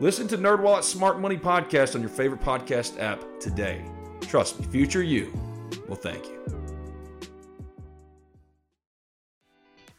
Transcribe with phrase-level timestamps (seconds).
[0.00, 3.84] Listen to NerdWallet's Smart Money Podcast on your favorite podcast app today.
[4.20, 5.32] Trust me, future you
[5.88, 6.38] will thank you.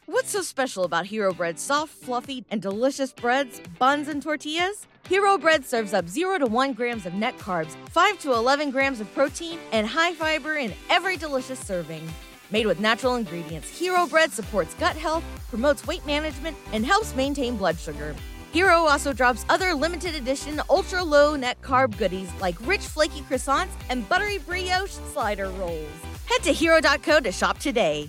[0.06, 4.86] What's so special about Hero Bread's soft, fluffy, and delicious breads, buns, and tortillas?
[5.06, 9.00] Hero Bread serves up 0 to 1 grams of net carbs, 5 to 11 grams
[9.00, 12.08] of protein, and high fiber in every delicious serving.
[12.50, 17.56] Made with natural ingredients, Hero Bread supports gut health, promotes weight management, and helps maintain
[17.56, 18.16] blood sugar.
[18.52, 23.70] Hero also drops other limited edition ultra low net carb goodies like rich flaky croissants
[23.88, 25.88] and buttery brioche slider rolls.
[26.26, 28.08] Head to hero.co to shop today.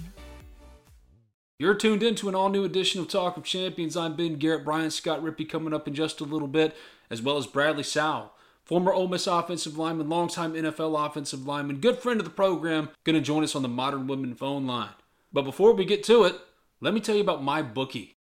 [1.60, 3.96] You're tuned in to an all new edition of Talk of Champions.
[3.96, 6.76] I'm Ben Garrett, Brian Scott Rippee coming up in just a little bit,
[7.12, 8.34] as well as Bradley Sowell,
[8.64, 13.16] former Ole Miss offensive lineman, longtime NFL offensive lineman, good friend of the program, going
[13.16, 14.90] to join us on the Modern Woodmen phone line.
[15.32, 16.36] But before we get to it,
[16.80, 18.16] let me tell you about MyBookie.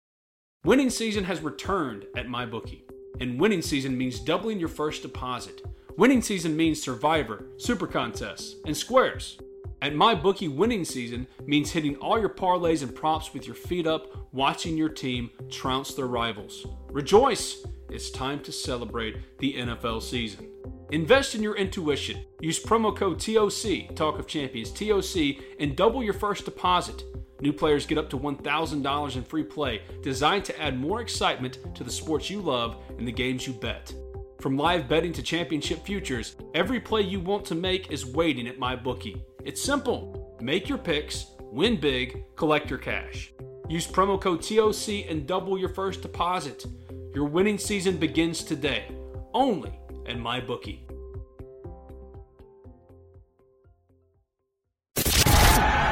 [0.64, 2.82] Winning season has returned at MyBookie,
[3.20, 5.62] and winning season means doubling your first deposit.
[5.96, 9.38] Winning season means Survivor, Super Contests, and Squares.
[9.80, 14.08] At MyBookie, winning season means hitting all your parlays and props with your feet up,
[14.32, 16.66] watching your team trounce their rivals.
[16.90, 17.64] Rejoice!
[17.88, 20.48] It's time to celebrate the NFL season.
[20.90, 22.24] Invest in your intuition.
[22.40, 27.04] Use promo code TOC, Talk of Champions, TOC, and double your first deposit.
[27.40, 31.84] New players get up to $1,000 in free play, designed to add more excitement to
[31.84, 33.94] the sports you love and the games you bet.
[34.40, 38.58] From live betting to championship futures, every play you want to make is waiting at
[38.58, 39.20] MyBookie.
[39.44, 40.36] It's simple.
[40.40, 43.32] Make your picks, win big, collect your cash.
[43.68, 46.64] Use promo code TOC and double your first deposit.
[47.14, 48.84] Your winning season begins today,
[49.34, 50.87] only at MyBookie.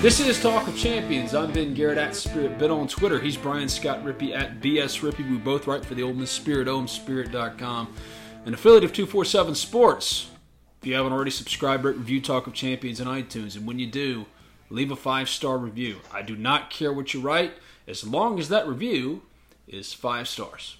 [0.00, 1.34] This is Talk of Champions.
[1.34, 3.18] I'm Ben Garrett at Spirit Ben on Twitter.
[3.18, 5.28] He's Brian Scott Rippee at BS Rippee.
[5.28, 7.92] We both write for the Ole Miss Spirit, omspirit.com,
[8.46, 10.30] an affiliate of 247 Sports.
[10.80, 13.56] If you haven't already subscribed, rate, review Talk of Champions on iTunes.
[13.56, 14.26] And when you do,
[14.70, 15.96] leave a five star review.
[16.12, 17.54] I do not care what you write
[17.88, 19.22] as long as that review
[19.66, 20.76] is five stars.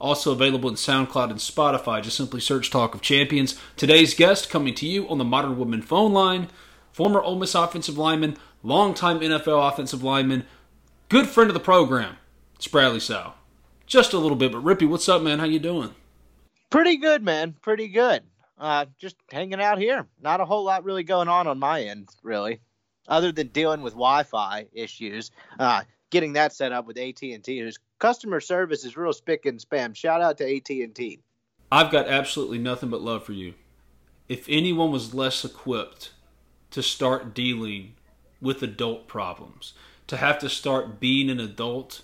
[0.00, 2.00] Also available in SoundCloud and Spotify.
[2.00, 3.58] Just simply search Talk of Champions.
[3.76, 6.46] Today's guest coming to you on the Modern Woodmen phone line,
[6.92, 10.44] former Ole Miss offensive lineman, longtime NFL offensive lineman,
[11.08, 12.16] good friend of the program.
[12.58, 13.34] Spradley Sowell.
[13.86, 15.38] Just a little bit, but Rippee, what's up, man?
[15.38, 15.94] How you doing?
[16.68, 17.56] Pretty good, man.
[17.60, 18.22] Pretty good.
[18.58, 20.06] Uh, just hanging out here.
[20.20, 22.60] Not a whole lot really going on on my end, really,
[23.08, 25.30] other than dealing with Wi-Fi issues.
[25.58, 29.96] Uh, getting that set up with AT&T, whose customer service is real spick and spam.
[29.96, 31.20] Shout out to AT&T.
[31.72, 33.54] I've got absolutely nothing but love for you.
[34.28, 36.12] If anyone was less equipped
[36.70, 37.94] to start dealing
[38.40, 39.74] with adult problems,
[40.06, 42.02] to have to start being an adult,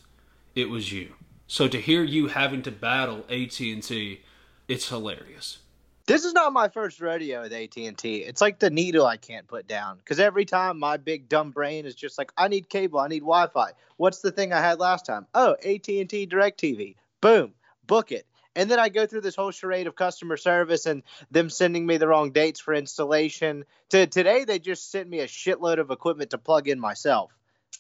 [0.55, 1.15] it was you.
[1.47, 4.21] So to hear you having to battle AT&T,
[4.69, 5.59] it's hilarious.
[6.07, 8.17] This is not my first rodeo with AT&T.
[8.19, 11.85] It's like the needle I can't put down because every time my big dumb brain
[11.85, 13.73] is just like, I need cable, I need Wi-Fi.
[13.97, 15.27] What's the thing I had last time?
[15.35, 16.95] Oh, AT&T DirecTV.
[17.21, 17.55] Boom,
[17.89, 18.27] book it.
[18.57, 21.99] And then I go through this whole charade of customer service and them sending me
[21.99, 23.67] the wrong dates for installation.
[23.91, 27.31] To today, they just sent me a shitload of equipment to plug in myself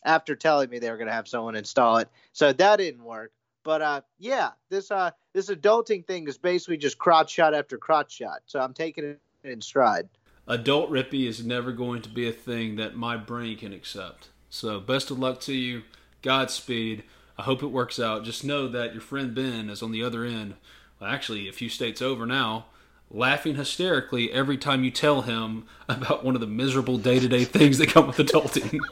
[0.04, 2.08] after telling me they were going to have someone install it.
[2.32, 3.32] So that didn't work.
[3.64, 8.12] But uh, yeah, this uh, this adulting thing is basically just crotch shot after crotch
[8.12, 8.42] shot.
[8.46, 10.08] So I'm taking it in stride.
[10.46, 14.28] Adult Rippee is never going to be a thing that my brain can accept.
[14.50, 15.82] So best of luck to you.
[16.22, 17.02] Godspeed.
[17.38, 18.24] I hope it works out.
[18.24, 20.54] Just know that your friend Ben is on the other end,
[21.00, 22.66] well, actually, a few states over now,
[23.10, 27.44] laughing hysterically every time you tell him about one of the miserable day to day
[27.44, 28.78] things that come with adulting.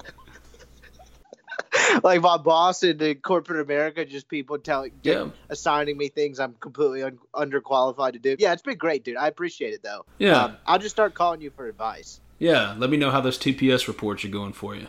[2.03, 5.29] like my boss in the corporate America, just people telling, Yeah.
[5.49, 8.37] assigning me things I'm completely un- underqualified to do.
[8.39, 9.17] Yeah, it's been great, dude.
[9.17, 10.05] I appreciate it though.
[10.19, 10.45] Yeah.
[10.45, 12.21] Um, I'll just start calling you for advice.
[12.39, 14.87] Yeah, let me know how those TPS reports are going for you.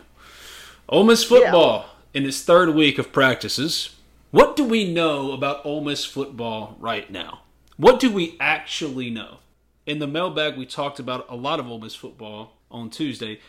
[0.89, 1.85] Ole Miss football
[2.15, 3.97] in its third week of practices.
[4.31, 7.41] What do we know about Ole Miss football right now?
[7.75, 9.39] What do we actually know?
[9.85, 13.41] In the mailbag, we talked about a lot of Ole Miss football on Tuesday,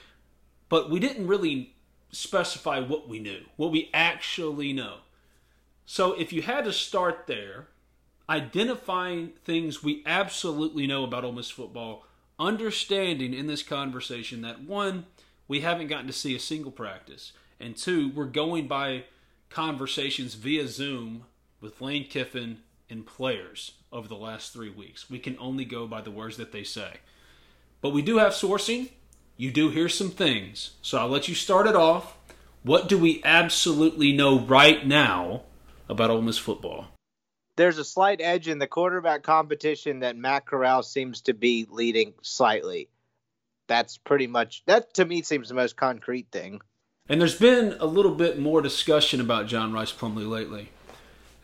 [0.68, 1.76] but we didn't really
[2.10, 4.96] specify what we knew, what we actually know.
[5.86, 7.68] So if you had to start there,
[8.28, 12.04] identifying things we absolutely know about Ole Miss football,
[12.36, 15.06] understanding in this conversation that one,
[15.46, 19.04] we haven't gotten to see a single practice, and two, we're going by
[19.48, 21.24] conversations via Zoom
[21.60, 22.58] with Lane Kiffin
[22.90, 25.10] and players over the last three weeks.
[25.10, 26.94] We can only go by the words that they say.
[27.80, 28.90] But we do have sourcing.
[29.36, 30.72] You do hear some things.
[30.82, 32.16] So I'll let you start it off.
[32.62, 35.42] What do we absolutely know right now
[35.88, 36.88] about Ole Miss football?
[37.56, 42.12] There's a slight edge in the quarterback competition that Matt Corral seems to be leading
[42.22, 42.88] slightly.
[43.66, 46.60] That's pretty much that to me seems the most concrete thing.
[47.08, 50.70] And there's been a little bit more discussion about John Rhys Plumlee lately.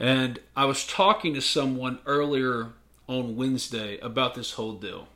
[0.00, 2.72] And I was talking to someone earlier
[3.06, 5.08] on Wednesday about this whole deal.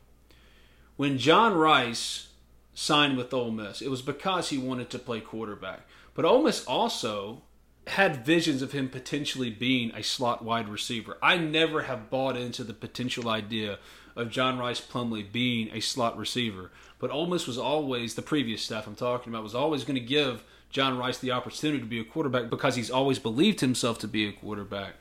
[0.97, 2.29] When John Rhys
[2.75, 5.81] signed with Ole Miss, it was because he wanted to play quarterback.
[6.15, 7.43] But Ole Miss also
[7.89, 11.19] had visions of him potentially being a slot wide receiver.
[11.23, 13.79] I never have bought into the potential idea
[14.17, 16.71] of John Rhys Plumlee being a slot receiver.
[16.99, 20.01] But Ole Miss was always, the previous staff I'm talking about, was always going to
[20.01, 24.09] give John Rhys the opportunity to be a quarterback because he's always believed himself to
[24.09, 24.95] be a quarterback.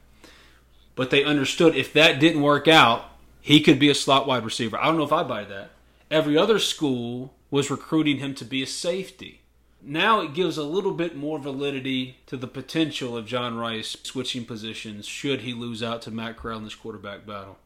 [0.95, 3.05] But they understood if that didn't work out,
[3.41, 4.77] he could be a slot wide receiver.
[4.77, 5.71] I don't know if I buy that.
[6.11, 9.41] Every other school was recruiting him to be a safety.
[9.81, 14.45] Now it gives a little bit more validity to the potential of John Rhys switching
[14.45, 17.57] positions should he lose out to Matt Corral in this quarterback battle.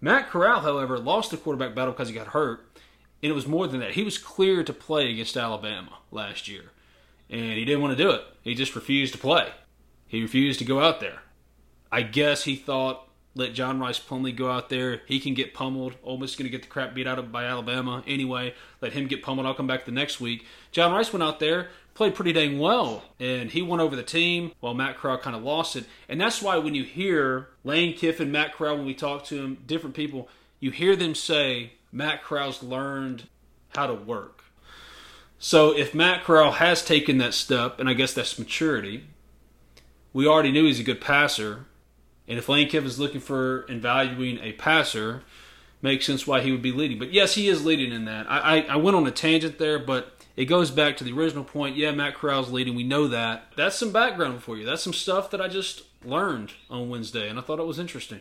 [0.00, 2.66] Matt Corral, however, lost the quarterback battle because he got hurt,
[3.22, 3.92] and it was more than that.
[3.92, 6.70] He was cleared to play against Alabama last year,
[7.28, 8.22] and he didn't want to do it.
[8.42, 9.48] He just refused to play.
[10.06, 11.22] He refused to go out there.
[11.90, 15.02] I guess he thought, let John Rhys Plumlee go out there.
[15.06, 15.94] He can get pummeled.
[16.02, 18.54] Ole Miss is going to get the crap beat out of by Alabama anyway.
[18.80, 19.46] Let him get pummeled.
[19.46, 20.44] I'll come back the next week.
[20.72, 21.68] John Rhys went out there,
[21.98, 25.42] played pretty dang well, and he won over the team while Matt Corral kind of
[25.42, 25.84] lost it.
[26.08, 29.58] And that's why when you hear Lane Kiffin, Matt Corral, when we talk to him,
[29.66, 30.28] different people,
[30.60, 33.24] you hear them say Matt Corral's learned
[33.70, 34.44] how to work.
[35.40, 39.02] So if Matt Corral has taken that step, and I guess that's maturity,
[40.12, 41.64] we already knew he's a good passer.
[42.28, 45.24] And if Lane Kiffin's looking for and valuing a passer,
[45.82, 47.00] makes sense why he would be leading.
[47.00, 48.30] But yes, he is leading in that.
[48.30, 51.42] I, I, I went on a tangent there, but it goes back to the original
[51.42, 51.76] point.
[51.76, 52.76] Yeah, Matt Corral's leading.
[52.76, 53.52] We know that.
[53.56, 54.64] That's some background for you.
[54.64, 58.20] That's some stuff that I just learned on Wednesday, and I thought it was interesting.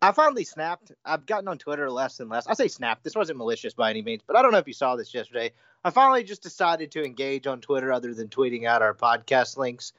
[0.00, 0.92] I finally snapped.
[1.04, 2.46] I've gotten on Twitter less and less.
[2.46, 3.02] I say snapped.
[3.02, 5.50] This wasn't malicious by any means, but I don't know if you saw this yesterday.
[5.82, 9.92] I finally just decided to engage on Twitter other than tweeting out our podcast links.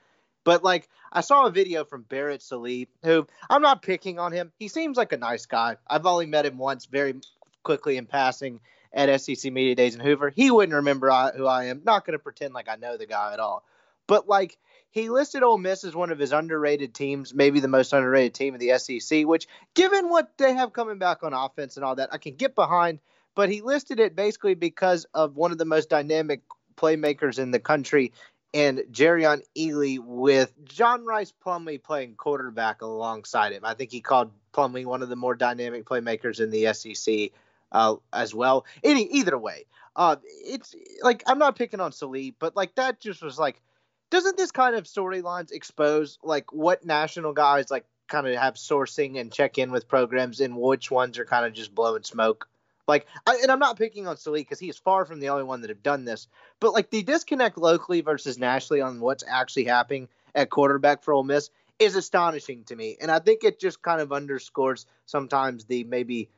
[0.45, 4.53] But like, I saw a video from Barrett Sallee, who I'm not picking on him.
[4.57, 5.75] He seems like a nice guy.
[5.85, 7.15] I've only met him once, very
[7.63, 8.61] quickly in passing
[8.93, 10.29] at SEC Media Days in Hoover.
[10.29, 11.81] He wouldn't remember I, who I am.
[11.83, 13.63] Not going to pretend like I know the guy at all.
[14.07, 14.57] But like,
[14.89, 18.55] he listed Ole Miss as one of his underrated teams, maybe the most underrated team
[18.55, 19.25] in the SEC.
[19.25, 22.55] Which, given what they have coming back on offense and all that, I can get
[22.55, 22.99] behind.
[23.35, 26.41] But he listed it basically because of one of the most dynamic
[26.75, 28.13] playmakers in the country
[28.53, 33.65] and Jerrion Ealy with John Rhys Plumlee playing quarterback alongside him.
[33.65, 37.31] I think he called Plumlee one of the more dynamic playmakers in the SEC
[37.71, 38.65] uh, as well.
[38.83, 43.21] Any either way, uh, it's like I'm not picking on Sallee, but like that just
[43.21, 43.61] was like,
[44.09, 49.19] doesn't this kind of storylines expose like what national guys like kind of have sourcing
[49.19, 52.47] and check in with programs and which ones are kind of just blowing smoke?
[52.87, 55.43] Like, I, and I'm not picking on Sallee because he is far from the only
[55.43, 56.27] one that have done this.
[56.61, 61.23] But like the disconnect locally versus nationally on what's actually happening at quarterback for Ole
[61.23, 65.83] Miss is astonishing to me, and I think it just kind of underscores sometimes the
[65.83, 66.29] maybe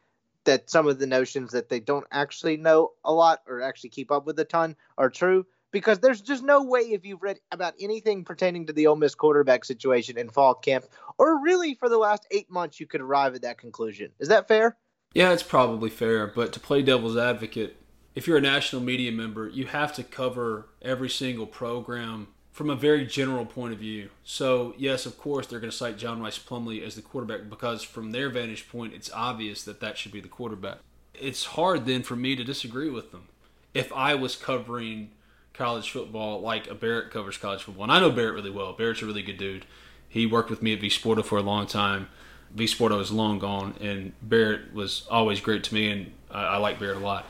[0.50, 4.12] that some of the notions that they don't actually know a lot or actually keep
[4.12, 5.46] up with a ton are true.
[5.72, 9.13] Because there's just no way if you've read about anything pertaining to the Ole Miss
[9.13, 10.86] quarterback situation in fall camp,
[11.20, 14.12] or really for the last eight months, you could arrive at that conclusion.
[14.18, 14.75] Is that fair?
[15.13, 17.77] Yeah, it's probably fair, but to play devil's advocate,
[18.15, 22.29] if you're a national media member, you have to cover every single program
[22.60, 24.10] from a very general point of view.
[24.25, 27.84] So, yes, of course, they're going to cite John Rhys Plumlee as the quarterback because,
[27.84, 30.80] from their vantage point, it's obvious that that should be the quarterback.
[31.13, 33.30] It's hard then for me to disagree with them.
[33.74, 35.12] If I was covering
[35.54, 39.01] college football like a Barrett covers college football, and I know Barrett really well, Barrett's
[39.04, 39.66] a really good dude.
[40.10, 42.10] He worked with me at V Sporta for a long time.
[42.54, 46.58] V Sporta was long gone, and Barrett was always great to me, and I, I
[46.58, 47.25] like Barrett a lot.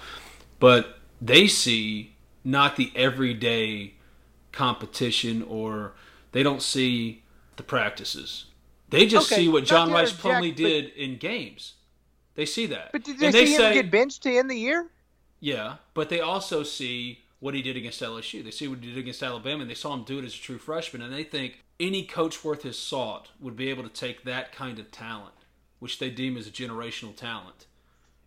[0.59, 3.93] But they see not the everyday
[4.51, 5.93] competition or
[6.31, 7.23] they don't see
[7.55, 8.45] the practices.
[8.89, 11.73] They just Okay, see what John Rhys interject, Plumlee but- did in games.
[12.35, 12.91] They see that.
[12.91, 14.87] But did they and see they him say, get benched to end the year?
[15.41, 18.43] yeah, but they also see what he did against LSU.
[18.43, 20.37] They see what he did against Alabama, and they saw him do it as a
[20.39, 21.01] true freshman.
[21.01, 24.79] And they think any coach worth his salt would be able to take that kind
[24.79, 25.33] of talent,
[25.79, 27.65] which they deem as a generational talent,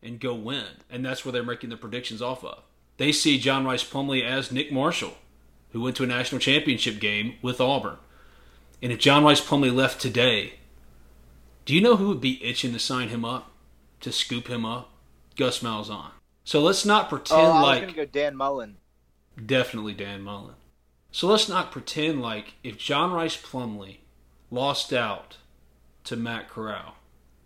[0.02, 0.64] and go win.
[0.91, 2.62] And that's where they're making their predictions off of.
[2.99, 5.17] They see John Rhys Plumlee as Nick Marshall,
[5.73, 7.97] who went to a national championship game with Auburn.
[8.83, 10.55] And if John Rhys Plumlee left today,
[11.64, 13.50] do you know who would be itching to sign him up,
[14.00, 14.91] to scoop him up?
[15.37, 16.11] Gus Malzahn.
[16.45, 18.76] So let's not pretend Oh, I was like gonna go Dan Mullen.
[19.47, 20.55] definitely Dan Mullen.
[21.11, 23.99] So let's not pretend like if John Rhys Plumlee
[24.50, 25.37] lost out
[26.05, 26.97] to Matt Corral,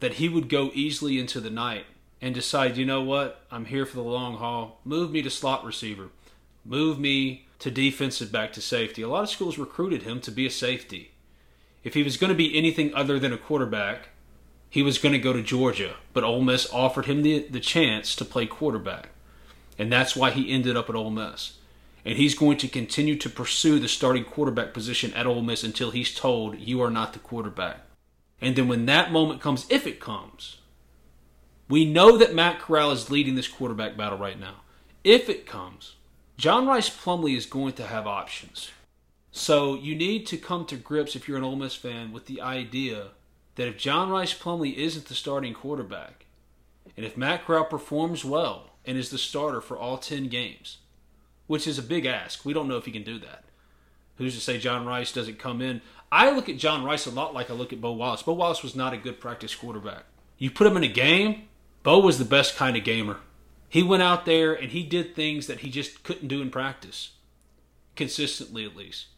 [0.00, 1.85] that he would go easily into the night
[2.23, 4.80] and decide, you know what, I'm here for the long haul.
[4.85, 6.09] Move me to slot receiver.
[6.64, 9.02] Move me to defensive back to safety.
[9.02, 11.12] A lot of schools recruited him to be a safety.
[11.82, 14.10] If he was going to be anything other than a quarterback,
[14.68, 18.14] he was going to go to Georgia, but Ole Miss offered him the, the chance
[18.16, 19.10] to play quarterback.
[19.78, 21.58] And that's why he ended up at Ole Miss.
[22.04, 25.90] And he's going to continue to pursue the starting quarterback position at Ole Miss until
[25.90, 27.80] he's told, you are not the quarterback.
[28.40, 30.58] And then when that moment comes, if it comes,
[31.68, 34.62] we know that Matt Corral is leading this quarterback battle right now.
[35.02, 35.95] If it comes,
[36.36, 38.70] John Rhys Plumlee is going to have options.
[39.32, 42.42] So you need to come to grips, if you're an Ole Miss fan, with the
[42.42, 43.08] idea
[43.54, 46.26] that if John Rhys Plumlee isn't the starting quarterback,
[46.94, 50.78] and if Matt Corral performs well and is the starter for all 10 games,
[51.46, 53.44] which is a big ask, we don't know if he can do that.
[54.16, 55.80] Who's to say John Rhys doesn't come in?
[56.12, 58.22] I look at John Rhys a lot like I look at Bo Wallace.
[58.22, 60.04] Bo Wallace was not a good practice quarterback.
[60.36, 61.48] You put him in a game,
[61.82, 63.20] Bo was the best kind of gamer.
[63.76, 67.11] He went out there and he did things that he just couldn't do in practice,
[67.95, 69.09] consistently at least.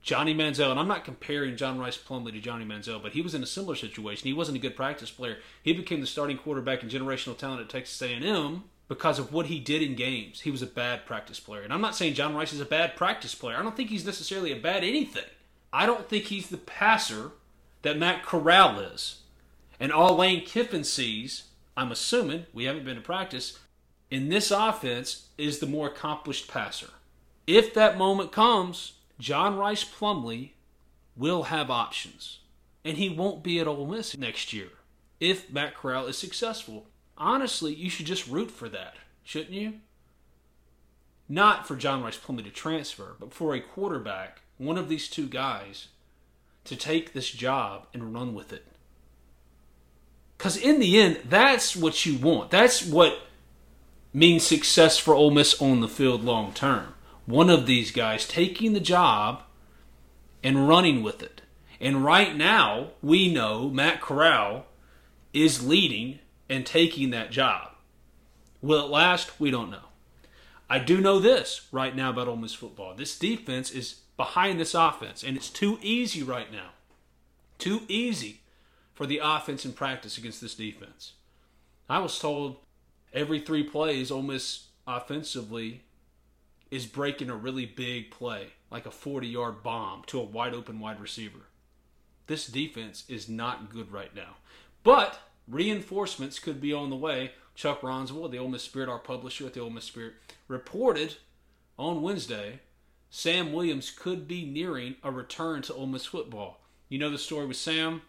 [0.00, 3.34] Johnny Manziel, and I'm not comparing John Rhys Plumlee to Johnny Manziel, but he was
[3.34, 4.26] in a similar situation.
[4.26, 5.36] He wasn't a good practice player.
[5.62, 9.60] He became the starting quarterback and generational talent at Texas A&M because of what he
[9.60, 10.40] did in games.
[10.40, 11.60] He was a bad practice player.
[11.60, 13.58] And I'm not saying John Rhys is a bad practice player.
[13.58, 15.28] I don't think he's necessarily a bad anything.
[15.74, 17.32] I don't think he's the passer
[17.82, 19.24] that Matt Corral is.
[19.78, 23.58] And all Lane Kiffin sees, I'm assuming, we haven't been to practice,
[24.10, 26.90] in this offense is the more accomplished passer.
[27.46, 30.50] If that moment comes, John Rhys Plumlee
[31.16, 32.38] will have options.
[32.84, 34.68] And he won't be at Ole Miss next year
[35.20, 36.86] if Matt Corral is successful.
[37.16, 39.74] Honestly, you should just root for that, shouldn't you?
[41.28, 45.26] Not for John Rhys Plumlee to transfer, but for a quarterback, one of these two
[45.28, 45.88] guys,
[46.64, 48.66] to take this job and run with it.
[50.36, 52.50] Because in the end, that's what you want.
[52.50, 53.18] That's what
[54.12, 56.94] means success for Ole Miss on the field long term.
[57.26, 59.42] One of these guys taking the job
[60.42, 61.42] and running with it.
[61.80, 64.66] And right now, we know Matt Corral
[65.32, 67.72] is leading and taking that job.
[68.60, 69.38] Will it last?
[69.40, 69.84] We don't know.
[70.68, 72.94] I do know this right now about Ole Miss football.
[72.94, 76.70] This defense is behind this offense, and it's too easy right now.
[77.58, 78.42] Too easy
[78.92, 81.14] for the offense in practice against this defense.
[81.88, 82.58] I was told
[83.12, 85.82] every three plays, Ole Miss offensively
[86.70, 90.80] is breaking a really big play, like a 40 yard bomb to a wide open
[90.80, 91.40] wide receiver.
[92.26, 94.36] This defense is not good right now.
[94.82, 97.32] But reinforcements could be on the way.
[97.54, 100.14] Chuck Rounsaville, the Ole Miss Spirit, our publisher at the Ole Miss Spirit,
[100.48, 101.16] reported
[101.78, 102.60] on Wednesday
[103.10, 106.60] Sam Williams could be nearing a return to Ole Miss football.
[106.88, 108.02] You know the story with Sam?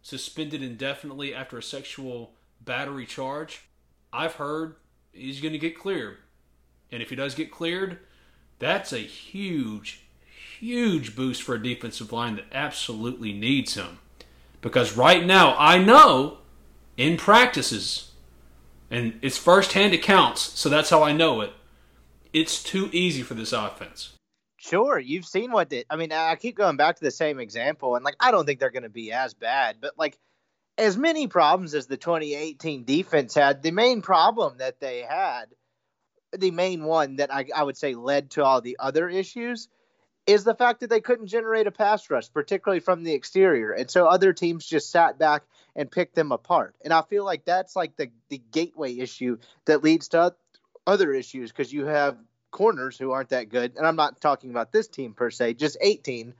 [0.00, 3.67] Suspended indefinitely after a sexual battery charge.
[4.12, 4.76] I've heard
[5.12, 6.18] he's going to get cleared.
[6.90, 7.98] And if he does get cleared,
[8.58, 10.02] that's a huge,
[10.58, 13.98] huge boost for a defensive line that absolutely needs him.
[14.60, 16.38] Because right now, I know
[16.96, 18.12] in practices,
[18.90, 21.52] and it's firsthand accounts, so that's how I know it,
[22.32, 24.14] it's too easy for this offense.
[24.56, 25.86] Sure, you've seen what did.
[25.88, 28.58] I mean, I keep going back to the same example, and like I don't think
[28.58, 30.18] they're going to be as bad, but like
[30.78, 35.46] as many problems as the 2018 defense had, the main problem that they had,
[36.36, 39.68] the main one that I, I would say led to all the other issues,
[40.26, 43.72] is the fact that they couldn't generate a pass rush, particularly from the exterior.
[43.72, 45.42] And so other teams just sat back
[45.74, 46.76] and picked them apart.
[46.84, 50.34] And I feel like that's like the, the gateway issue that leads to
[50.86, 52.18] other issues because you have
[52.50, 53.74] corners who aren't that good.
[53.76, 56.34] And I'm not talking about this team per se, just 18,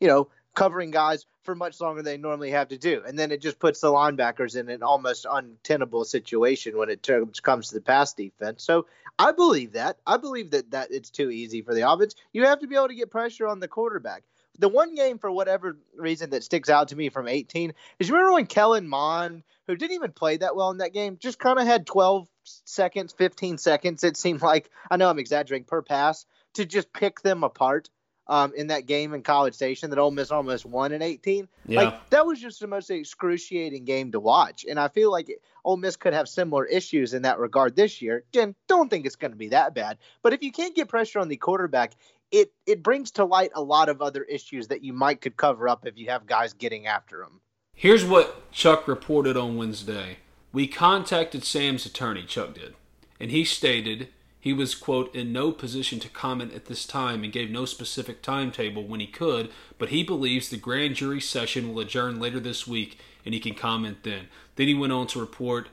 [0.00, 3.02] you know, covering guys for much longer than they normally have to do.
[3.06, 7.08] And then it just puts the linebackers in an almost untenable situation when it
[7.42, 8.62] comes to the pass defense.
[8.62, 8.86] So
[9.18, 9.98] I believe that.
[10.06, 12.14] I believe that, that it's too easy for the offense.
[12.32, 14.24] You have to be able to get pressure on the quarterback.
[14.58, 18.14] The one game, for whatever reason, that sticks out to me from 18 is you
[18.14, 21.58] remember when Kellen Mond, who didn't even play that well in that game, just kind
[21.58, 26.26] of had 12 seconds, 15 seconds, it seemed like, I know I'm exaggerating, per pass,
[26.54, 27.88] to just pick them apart
[28.30, 31.48] um, in that game in College Station that Ole Miss almost won in 18.
[31.66, 31.82] Yeah.
[31.82, 35.28] Like that was just the most excruciating game to watch, and I feel like
[35.64, 38.24] Ole Miss could have similar issues in that regard this year.
[38.32, 41.18] Again, don't think it's going to be that bad, but if you can't get pressure
[41.18, 41.96] on the quarterback,
[42.30, 45.68] it it brings to light a lot of other issues that you might could cover
[45.68, 47.40] up if you have guys getting after them.
[47.74, 50.18] Here's what Chuck reported on Wednesday.
[50.52, 52.74] We contacted Sam's attorney, Chuck did,
[53.18, 54.08] and he stated
[54.40, 58.22] he was, quote, in no position to comment at this time and gave no specific
[58.22, 62.66] timetable when he could, but he believes the grand jury session will adjourn later this
[62.66, 64.28] week and he can comment then.
[64.56, 65.68] Then he went on to report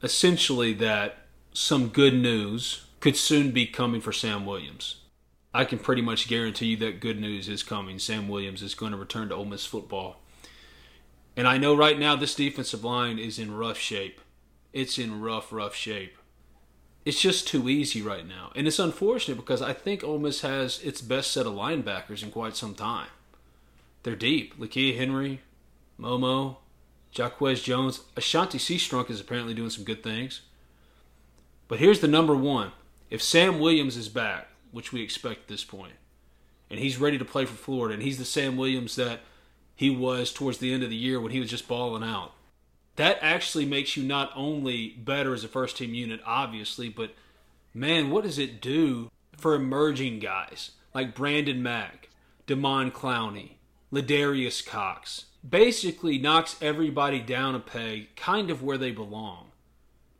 [0.00, 5.00] essentially that some good news could soon be coming for Sam Williams.
[5.52, 7.98] I can pretty much guarantee you that good news is coming.
[7.98, 10.20] Sam Williams is going to return to Ole Miss football.
[11.36, 14.20] And I know right now this defensive line is in rough shape.
[14.72, 16.16] It's in rough, rough shape
[17.04, 18.50] it's just too easy right now.
[18.54, 22.30] And it's unfortunate because I think Ole Miss has its best set of linebackers in
[22.30, 23.08] quite some time.
[24.02, 24.58] They're deep.
[24.58, 25.40] Lakia Henry,
[25.98, 26.56] Momo,
[27.12, 28.00] Jaquez Jones.
[28.16, 30.42] Ashanti Cistrunk is apparently doing some good things.
[31.68, 32.72] But here's the number one.
[33.10, 35.94] If Sam Williams is back, which we expect at this point,
[36.70, 39.20] and he's ready to play for Florida, and he's the Sam Williams that
[39.74, 42.32] he was towards the end of the year when he was just balling out,
[42.96, 47.12] that actually makes you not only better as a first team unit, obviously, but
[47.72, 52.08] man, what does it do for emerging guys like Brandon Mack,
[52.46, 53.52] Demon Clowney,
[53.92, 55.26] Ladarius Cox?
[55.48, 59.48] Basically knocks everybody down a peg, kind of where they belong.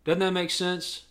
[0.05, 1.05] Doesn't that make sense?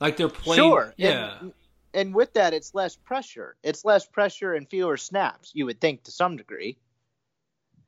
[0.00, 0.60] Like they're playing.
[0.60, 0.94] Sure.
[0.96, 1.38] Yeah.
[1.40, 1.52] And,
[1.94, 3.56] and with that, it's less pressure.
[3.62, 6.76] It's less pressure and fewer snaps, you would think, to some degree.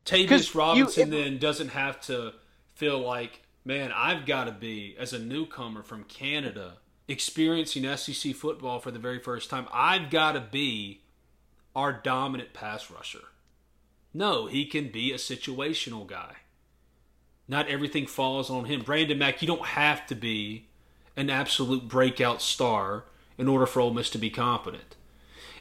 [0.07, 2.35] Tavius Robinson you, it, then doesn't have to
[2.75, 6.75] feel like, man, I've got to be, as a newcomer from Canada,
[7.09, 11.03] experiencing SEC football for the very first time, I've got to be
[11.75, 13.25] our dominant pass rusher.
[14.13, 16.37] No, he can be a situational guy.
[17.49, 18.83] Not everything falls on him.
[18.83, 20.69] Brandon Mack, you don't have to be
[21.17, 23.05] an absolute breakout star
[23.37, 24.97] in order for Ole Miss to be competent.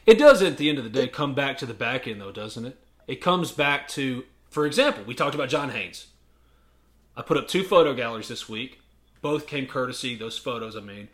[0.06, 2.32] It does, at the end of the day, come back to the back end, though,
[2.32, 2.78] doesn't it?
[3.06, 6.06] It comes back to, for example, we talked about John Haynes.
[7.16, 8.80] I put up two photo galleries this week.
[9.20, 11.08] Both came courtesy, those photos I mean,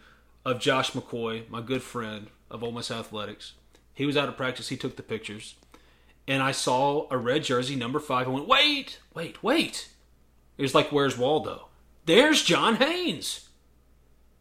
[0.44, 3.52] of Josh McCoy, my good friend of Ole Miss Athletics.
[3.94, 4.68] He was out of practice.
[4.68, 5.54] He took the pictures.
[6.26, 8.26] And I saw a red jersey, number five.
[8.26, 9.88] I went, wait, wait, wait.
[10.56, 11.68] It was like, where's Waldo?
[12.06, 13.48] There's John Haynes.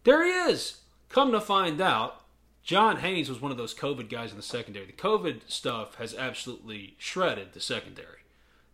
[0.03, 0.81] There he is.
[1.09, 2.21] Come to find out,
[2.63, 4.85] John Haynes was one of those COVID guys in the secondary.
[4.85, 8.19] The COVID stuff has absolutely shredded the secondary.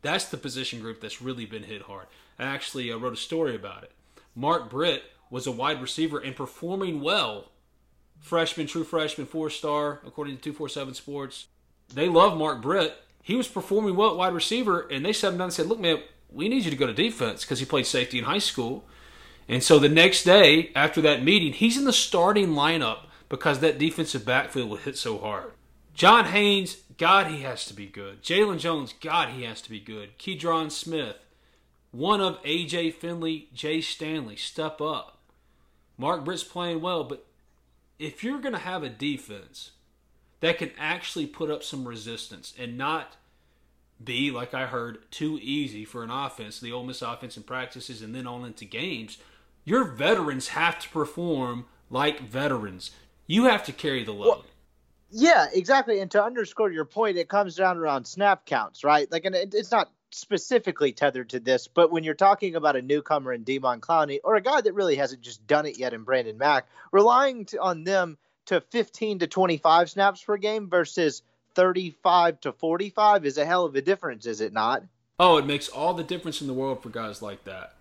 [0.02, 2.08] That's the position group that's really been hit hard.
[2.40, 3.92] Actually uh, wrote a story about it.
[4.36, 7.52] Mark Britt was a wide receiver and performing well.
[8.20, 11.48] Freshman, true freshman, four star, according to 247 Sports.
[11.94, 12.96] They love Mark Britt.
[13.22, 15.80] He was performing well at wide receiver, and they sat him down and said, Look,
[15.80, 18.86] man, we need you to go to defense because he played safety in high school.
[19.48, 23.78] And so the next day, after that meeting, he's in the starting lineup because that
[23.78, 25.52] defensive backfield would hit so hard.
[25.94, 28.22] John Haynes, God, he has to be good.
[28.22, 30.18] Jalen Jones, God, he has to be good.
[30.18, 31.16] Keydron Smith,
[31.96, 35.18] one of AJ Finley, Jay Stanley, step up.
[35.98, 37.26] Mark Britt's playing well, but
[37.98, 39.72] if you're going to have a defense
[40.42, 43.16] that can actually put up some resistance and not
[44.04, 48.02] be, like I heard, too easy for an offense, the Ole Miss offense in practices
[48.02, 49.18] and then on into games,
[49.64, 52.92] your veterans have to perform like veterans.
[53.26, 54.28] You have to carry the load.
[54.28, 54.46] Well,
[55.12, 56.02] yeah, exactly.
[56.02, 59.10] And to underscore your point, it comes down around snap counts, right?
[59.10, 63.34] Like, and it's not specifically tethered to this, but when you're talking about a newcomer
[63.34, 66.38] in Demon Clowney or a guy that really hasn't just done it yet in Brandon
[66.38, 71.22] Mack, relying to, on them to 15 to 25 snaps per game versus
[71.56, 74.84] 35 to 45 is a hell of a difference, is it not?
[75.20, 77.76] Oh, it makes all the difference in the world for guys like that.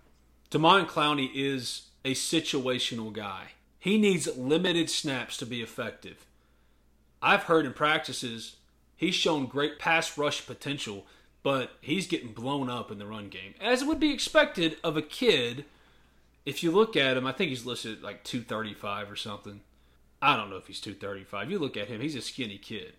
[0.49, 3.51] Demon Clowney is a situational guy.
[3.79, 6.25] He needs limited snaps to be effective.
[7.21, 8.55] I've heard in practices
[8.95, 11.05] He's shown great pass rush potential,
[11.45, 15.01] but he's getting blown up in the run game, as would be expected of a
[15.03, 15.63] kid.
[16.43, 19.61] If you look at him, I think he's listed like 235 or something.
[20.23, 21.51] I don't know if he's 235.
[21.51, 22.93] You look at him, he's a skinny kid.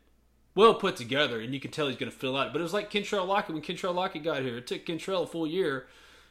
[0.55, 2.53] Well put together, and you can tell he's going to fill out.
[2.53, 4.59] But it was like Kentrell Lockett when Kentrell Lockett got here.
[4.59, 5.89] It took Kentrell a full year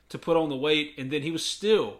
[0.08, 1.98] to put on the weight, and then he was still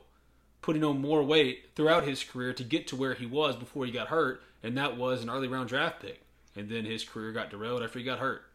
[0.62, 3.92] putting on more weight throughout his career to get to where he was before he
[3.92, 6.22] got hurt, and that was an early round draft pick.
[6.56, 8.46] And then his career got derailed after he got hurt.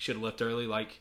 [0.00, 0.98] Should have left early, like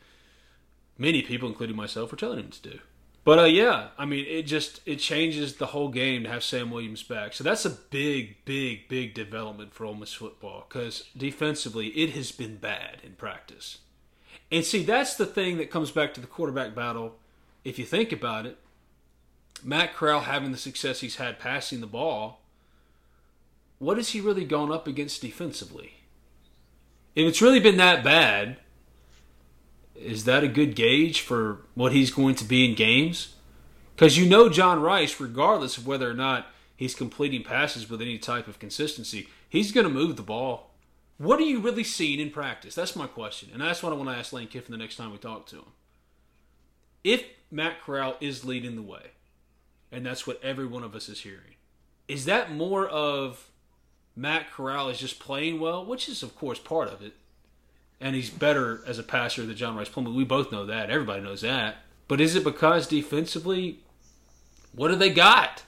[0.97, 2.79] many people, including myself, were telling him to do.
[3.23, 6.69] But uh, yeah, I mean, it just it changes the whole game to have Sam
[6.69, 7.31] Williams back.
[7.31, 12.33] So that's a big, big, big development for Ole Miss football because defensively it has
[12.33, 13.77] been bad in practice.
[14.51, 17.15] And see, that's the thing that comes back to the quarterback battle.
[17.63, 18.57] If you think about it,
[19.63, 22.41] Matt Corral having the success he's had passing the ball,
[23.77, 25.93] what has he really gone up against defensively?
[27.15, 28.57] If it's really been that bad,
[30.01, 33.35] is that a good gauge for what he's going to be in games?
[33.95, 38.17] Because you know John Rhys, regardless of whether or not he's completing passes with any
[38.17, 40.71] type of consistency, he's going to move the ball.
[41.17, 42.75] What are you really seeing in practice?
[42.75, 43.49] That's my question.
[43.51, 45.57] And that's what I want to ask Lane Kiffin the next time we talk to
[45.57, 45.65] him.
[47.03, 49.11] If Matt Corral is leading the way,
[49.91, 51.55] and that's what every one of us is hearing,
[52.07, 53.49] is that more of
[54.15, 57.13] Matt Corral is just playing well, which is, of course, part of it,
[58.01, 60.15] and he's better as a passer than John Rhys Plumlee.
[60.15, 60.89] We both know that.
[60.89, 61.77] Everybody knows that.
[62.07, 63.79] But is it because defensively,
[64.73, 65.63] what do they got?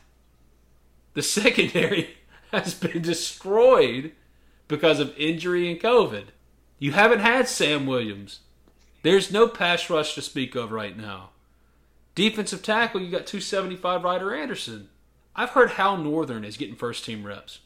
[1.14, 2.16] The secondary
[2.52, 4.14] has been destroyed
[4.68, 6.26] because of injury and COVID.
[6.80, 8.40] You haven't had Sam Williams.
[9.04, 11.30] There's no pass rush to speak of right now.
[12.16, 14.90] Defensive tackle, you got 275 Ryder Anderson.
[15.36, 17.60] I've heard Hal Northern is getting first team reps.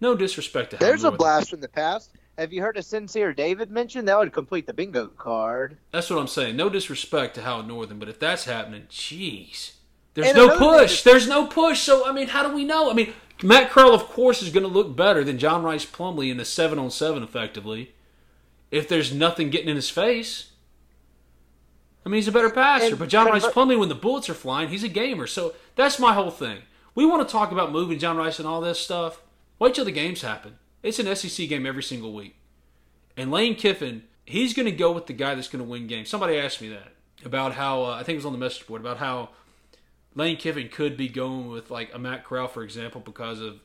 [0.00, 1.14] No disrespect to Hal There's Northern.
[1.16, 2.10] a blast from the past.
[2.42, 4.08] Have you heard of Sincere David mentioned?
[4.08, 5.76] That would complete the bingo card.
[5.92, 6.56] That's what I'm saying.
[6.56, 9.74] No disrespect to Howard Northern, but if that's happening, jeez.
[10.14, 11.04] There's And no push.
[11.04, 11.82] There's no push.
[11.82, 12.90] So, I mean, how do we know?
[12.90, 13.12] I mean,
[13.44, 16.44] Matt Corral, of course, is going to look better than John Rhys Plumlee in a
[16.44, 17.94] 7 on 7 effectively
[18.72, 20.50] if there's nothing getting in his face.
[22.04, 24.34] I mean, he's a better passer, And but John Rhys Plumlee, when the bullets are
[24.34, 25.28] flying, he's a gamer.
[25.28, 26.62] So that's my whole thing.
[26.96, 29.22] We want to talk about moving John Rhys and all this stuff.
[29.60, 30.58] Wait till the games happen.
[30.82, 32.36] It's an SEC game every single week.
[33.16, 36.08] And Lane Kiffin, he's going to go with the guy that's going to win games.
[36.08, 36.92] Somebody asked me that
[37.24, 39.30] about how uh, I think it was on the message board about how
[40.14, 43.60] Lane Kiffin could be going with like a Matt Corral, for example, because of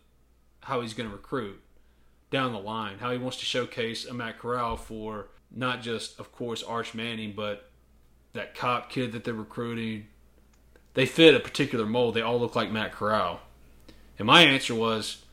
[0.62, 1.62] how he's going to recruit
[2.30, 3.00] down the line.
[3.00, 7.34] How he wants to showcase a Matt Corral for not just, of course, Arch Manning,
[7.36, 7.70] but
[8.34, 10.08] that cop kid that they're recruiting.
[10.94, 12.16] They fit a particular mold.
[12.16, 13.40] They all look like Matt Corral.
[14.20, 15.24] And my answer was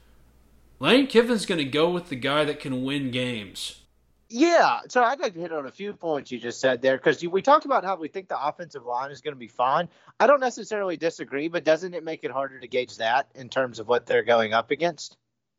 [0.84, 3.80] Lane Kiffin's going to go with the guy that can win games.
[4.28, 7.24] Yeah, so I'd like to hit on a few points you just said there because
[7.24, 9.88] we talked about how we think the offensive line is going to be fine.
[10.20, 13.78] I don't necessarily disagree, but doesn't it make it harder to gauge that in terms
[13.78, 15.16] of what they're going up against?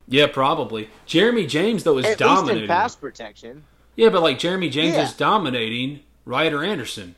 [0.07, 0.89] Yeah, probably.
[1.07, 2.63] Jeremy James though is At least dominating.
[2.63, 3.63] in pass protection.
[3.95, 5.05] yeah, but like Jeremy James Yeah.
[5.05, 7.15] is dominating Ryder Anderson.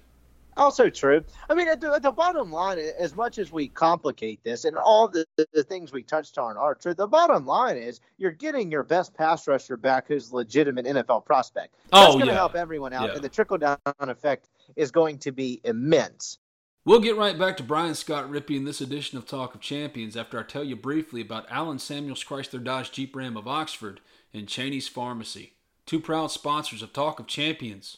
[0.57, 1.23] Also true.
[1.49, 4.75] I mean, at the, at the bottom line, as much as we complicate this and
[4.75, 8.71] all the, the things we touched on are true, the bottom line is you're getting
[8.71, 11.75] your best pass rusher back who's a legitimate NFL prospect.
[11.93, 12.37] Oh, That's Oh, going to yeah.
[12.37, 13.15] help everyone out, Yeah.
[13.15, 16.39] and the trickle down effect is going to be immense.
[16.85, 20.15] We'll get right back to Brian Scott Rippee in this edition of Talk of Champions
[20.15, 23.99] after I tell you briefly about Alan Samuels Chrysler Dodge Jeep Ram of Oxford
[24.33, 25.53] and Cheney's Pharmacy,
[25.85, 27.97] two proud sponsors of Talk of Champions.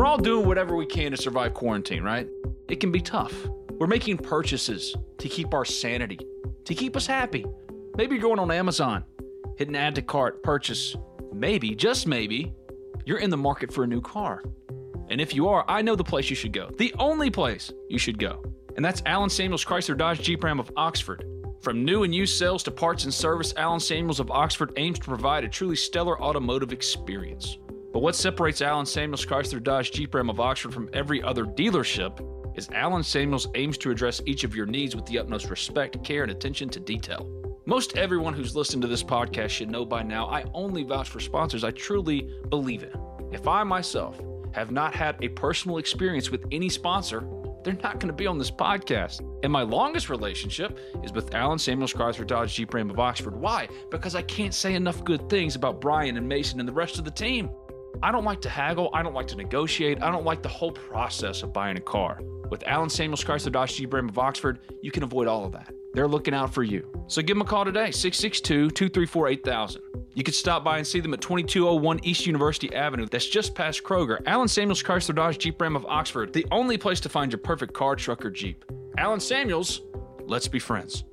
[0.00, 2.26] We're all doing whatever we can to survive quarantine, right?
[2.70, 3.34] It can be tough.
[3.72, 6.18] We're making purchases to keep our sanity,
[6.64, 7.44] to keep us happy.
[7.98, 9.04] Maybe you're going on Amazon,
[9.58, 10.96] hit an add to cart, purchase.
[11.34, 12.54] Maybe, just maybe,
[13.04, 14.42] you're in the market for a new car.
[15.10, 16.70] And if you are, I know the place you should go.
[16.78, 18.42] The only place you should go.
[18.76, 21.26] And that's Alan Samuels Chrysler Dodge Jeep Ram of Oxford.
[21.60, 25.04] From new and used sales to parts and service, Alan Samuels of Oxford aims to
[25.04, 27.58] provide a truly stellar automotive experience.
[27.92, 32.24] But what separates Alan Samuels Chrysler Dodge Jeep Ram of Oxford from every other dealership
[32.56, 36.22] is Alan Samuels aims to address each of your needs with the utmost respect, care,
[36.22, 37.28] and attention to detail.
[37.66, 41.20] Most everyone who's listened to this podcast should know by now I only vouch for
[41.20, 42.92] sponsors I truly believe in.
[43.32, 44.20] If I myself
[44.52, 47.26] have not had a personal experience with any sponsor,
[47.62, 49.20] they're not going to be on this podcast.
[49.42, 53.36] And my longest relationship is with Alan Samuels Chrysler Dodge Jeep Ram of Oxford.
[53.36, 53.68] Why?
[53.90, 57.04] Because I can't say enough good things about Brian and Mason and the rest of
[57.04, 57.50] the team.
[58.02, 58.90] I don't like to haggle.
[58.94, 60.02] I don't like to negotiate.
[60.02, 62.20] I don't like the whole process of buying a car.
[62.50, 65.72] With Alan Samuels Chrysler Dodge Jeep Ram of Oxford, you can avoid all of that.
[65.92, 66.86] They're looking out for you.
[67.08, 69.82] So give them a call today, 662 234 8000.
[70.14, 73.06] You could stop by and see them at 2201 East University Avenue.
[73.06, 74.20] That's just past Kroger.
[74.26, 77.72] Alan Samuels Chrysler Dodge Jeep Ram of Oxford, the only place to find your perfect
[77.72, 78.64] car, truck, or Jeep.
[78.98, 79.82] Alan Samuels,
[80.24, 81.04] let's be friends.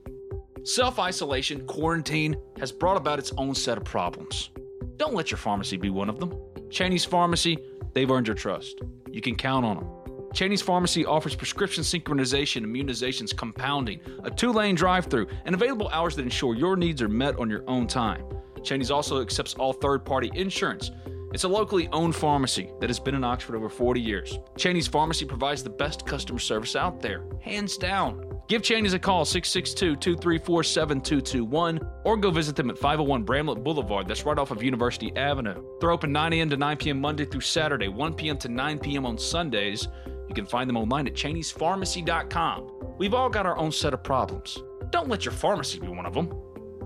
[0.63, 4.49] Self isolation, quarantine has brought about its own set of problems.
[4.97, 6.33] Don't let your pharmacy be one of them.
[6.69, 7.57] Cheney's Pharmacy,
[7.93, 8.81] they've earned your trust.
[9.11, 9.87] You can count on them.
[10.33, 16.15] Cheney's Pharmacy offers prescription synchronization, immunizations, compounding, a two lane drive through, and available hours
[16.15, 18.23] that ensure your needs are met on your own time.
[18.61, 20.91] Cheney's also accepts all third party insurance.
[21.33, 24.39] It's a locally owned pharmacy that has been in Oxford over 40 years.
[24.57, 28.26] Cheney's Pharmacy provides the best customer service out there, hands down.
[28.47, 34.07] Give Cheney's a call, 662 234 7221, or go visit them at 501 Bramlett Boulevard.
[34.07, 35.61] That's right off of University Avenue.
[35.81, 36.49] They're open 9 a.m.
[36.51, 37.01] to 9 p.m.
[37.01, 38.37] Monday through Saturday, 1 p.m.
[38.37, 39.05] to 9 p.m.
[39.05, 39.89] on Sundays.
[40.29, 42.95] You can find them online at Cheney'sPharmacy.com.
[42.97, 44.57] We've all got our own set of problems.
[44.91, 46.33] Don't let your pharmacy be one of them.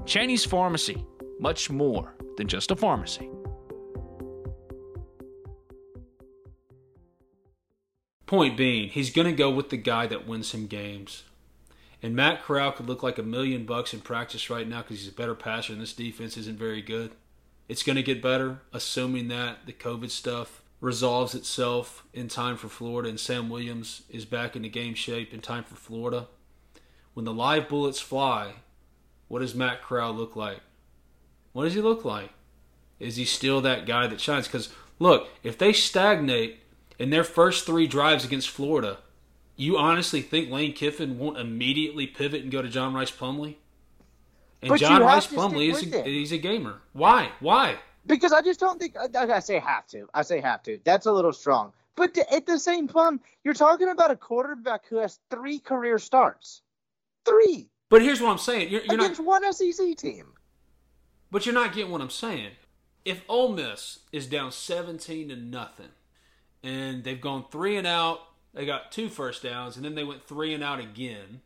[0.05, 1.05] Cheney's Pharmacy
[1.39, 3.29] much more than just a pharmacy.
[8.25, 11.23] Point being, he's going to go with the guy that wins him games.
[12.03, 15.09] And Matt Corral could look like a million bucks in practice right now because he's
[15.09, 17.11] a better passer and this defense isn't very good.
[17.67, 22.67] It's going to get better, assuming that the COVID stuff resolves itself in time for
[22.67, 26.27] Florida and Sam Williams is back into game shape in time for Florida.
[27.13, 28.53] When the live bullets fly,
[29.27, 30.59] what does Matt Corral look like?
[31.53, 32.31] What does he look like?
[32.99, 34.47] Is he still that guy that shines?
[34.47, 36.59] Because look, if they stagnate
[36.97, 38.97] in their first three drives against Florida,
[39.61, 43.55] you honestly think Lane Kiffin won't immediately pivot and go to John Rhys Plumlee?
[44.61, 46.81] And But John Rhys Plumlee is a, he's a gamer.
[46.93, 47.31] Why?
[47.39, 47.77] Why?
[48.05, 50.07] Because I just don't think I, I say have to.
[50.13, 50.79] I say have to.
[50.83, 51.73] That's a little strong.
[51.95, 56.61] But at the same time, you're talking about a quarterback who has three career starts,
[57.25, 58.69] three But here's what I'm saying.
[58.69, 59.05] You're, you're not.
[59.05, 60.33] against one SEC team.
[61.29, 62.51] But you're not getting what I'm saying.
[63.05, 65.89] If Ole Miss is down 17 to nothing,
[66.63, 68.21] and they've gone three and out,
[68.53, 71.41] they got two first downs, and then they went three and out again,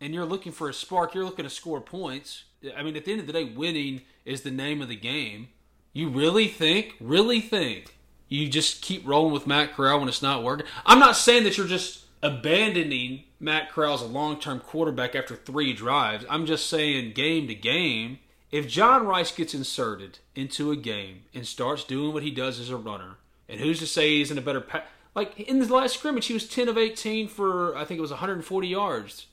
[0.00, 2.44] and you're looking for a spark, you're looking to score points.
[2.76, 5.48] I mean, at the end of the day, winning is the name of the game.
[5.92, 7.96] You really think, really think,
[8.28, 10.66] you just keep rolling with Matt Corral when it's not working?
[10.86, 15.34] I'm not saying that you're just abandoning Matt Corral as a long term quarterback after
[15.34, 16.24] three drives.
[16.28, 18.18] I'm just saying, game to game,
[18.50, 22.70] if John Rhys gets inserted into a game and starts doing what he does as
[22.70, 23.16] a runner,
[23.48, 24.84] and who's to say he's in a better pa-
[25.14, 28.10] like in the last scrimmage he was 10 of 18 for I think it was
[28.10, 29.26] 140 yards.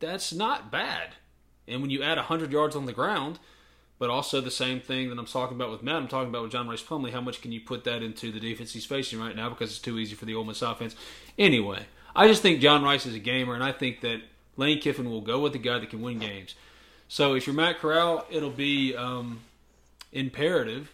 [0.00, 1.14] That's not bad.
[1.68, 3.38] And when you add 100 yards on the ground,
[3.98, 6.50] but also the same thing that I'm talking about with Matt, I'm talking about with
[6.50, 7.12] John Rhys Plumlee.
[7.12, 9.78] How much can you put that into the defense he's facing right now because it's
[9.78, 10.96] too easy for the Ole Miss offense?
[11.38, 14.22] Anyway, I just think John Rhys is a gamer, and I think that
[14.56, 16.56] Lane Kiffin will go with the guy that can win games.
[17.06, 19.40] So if you're Matt Corral, it'll be um,
[20.10, 20.90] imperative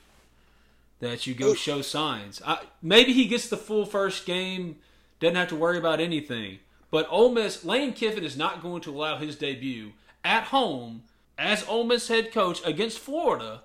[1.01, 1.55] that you go oh.
[1.55, 2.43] show signs.
[2.45, 4.77] I, maybe he gets the full first game,
[5.21, 6.59] doesn't have to worry about anything.
[6.91, 9.93] But Ole Miss, Lane Kiffin is not going to allow his debut
[10.25, 11.03] at home
[11.37, 13.63] as Ole Miss head coach against Florida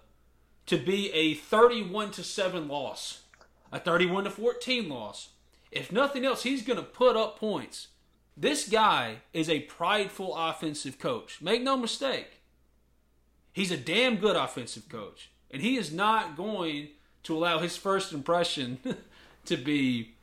[0.65, 3.23] to be a 31 to 7 loss,
[3.71, 5.29] a 31 to 14 loss.
[5.71, 7.87] If nothing else, he's going to put up points.
[8.37, 11.41] This guy is a prideful offensive coach.
[11.41, 12.41] Make no mistake.
[13.51, 15.29] He's a damn good offensive coach.
[15.51, 16.89] And he is not going
[17.23, 18.79] to allow his first impression
[19.45, 20.13] to be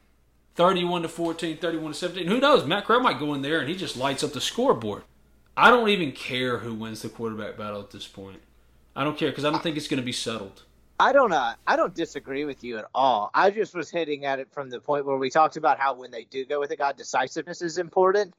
[0.54, 2.26] 31 to 14, 31 to 17.
[2.26, 2.66] Who knows?
[2.66, 5.02] Matt Corral might go in there and he just lights up the scoreboard.
[5.56, 8.40] I don't even care who wins the quarterback battle at this point.
[8.94, 10.62] I don't care because I don't think it's going to be settled.
[10.98, 13.30] I don't uh, I don't disagree with you at all.
[13.32, 16.10] I just was hitting at it from the point where we talked about how when
[16.10, 18.34] they do go with it, God, decisiveness is important.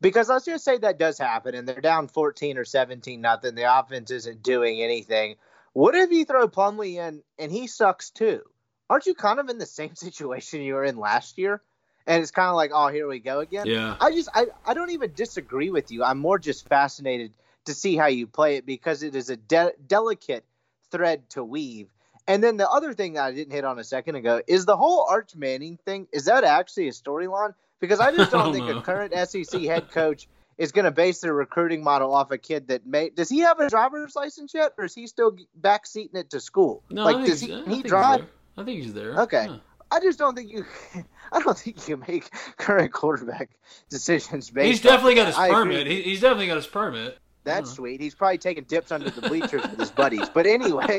[0.00, 3.54] Because let's just say that does happen and they're down 14 or 17 nothing.
[3.54, 5.36] The offense isn't doing anything.
[5.76, 8.40] What if you throw Plumlee in and he sucks too?
[8.88, 11.60] Aren't you kind of in the same situation you were in last year?
[12.06, 13.66] And it's kind of like, oh, here we go again.
[13.66, 13.94] Yeah.
[14.00, 16.02] I just I, I don't even disagree with you.
[16.02, 17.34] I'm more just fascinated
[17.66, 20.46] to see how you play it because it is a de- delicate
[20.90, 21.88] thread to weave.
[22.26, 24.78] And then the other thing that I didn't hit on a second ago is the
[24.78, 26.06] whole Arch Manning thing.
[26.10, 27.52] Is that actually a storyline?
[27.80, 28.78] Because I just don't Oh, think no.
[28.78, 30.26] a current SEC head coach
[30.58, 33.10] is going to base their recruiting model off a kid that may.
[33.10, 36.82] Does he have a driver's license yet, or is he still backseating it to school?
[36.90, 38.18] No, like, I think does he's- he, I he think he's drive?
[38.20, 38.28] there.
[38.58, 39.20] I think he's there.
[39.22, 39.46] Okay.
[39.50, 39.56] Yeah.
[39.90, 40.64] I just don't think you.
[41.32, 43.50] I don't think you make current quarterback
[43.90, 44.66] decisions based.
[44.66, 45.86] He's definitely got his I permit.
[45.86, 47.18] He, he's definitely got his permit.
[47.44, 48.00] That's sweet.
[48.00, 50.28] He's probably taking dips under the bleachers with his buddies.
[50.28, 50.98] But anyway,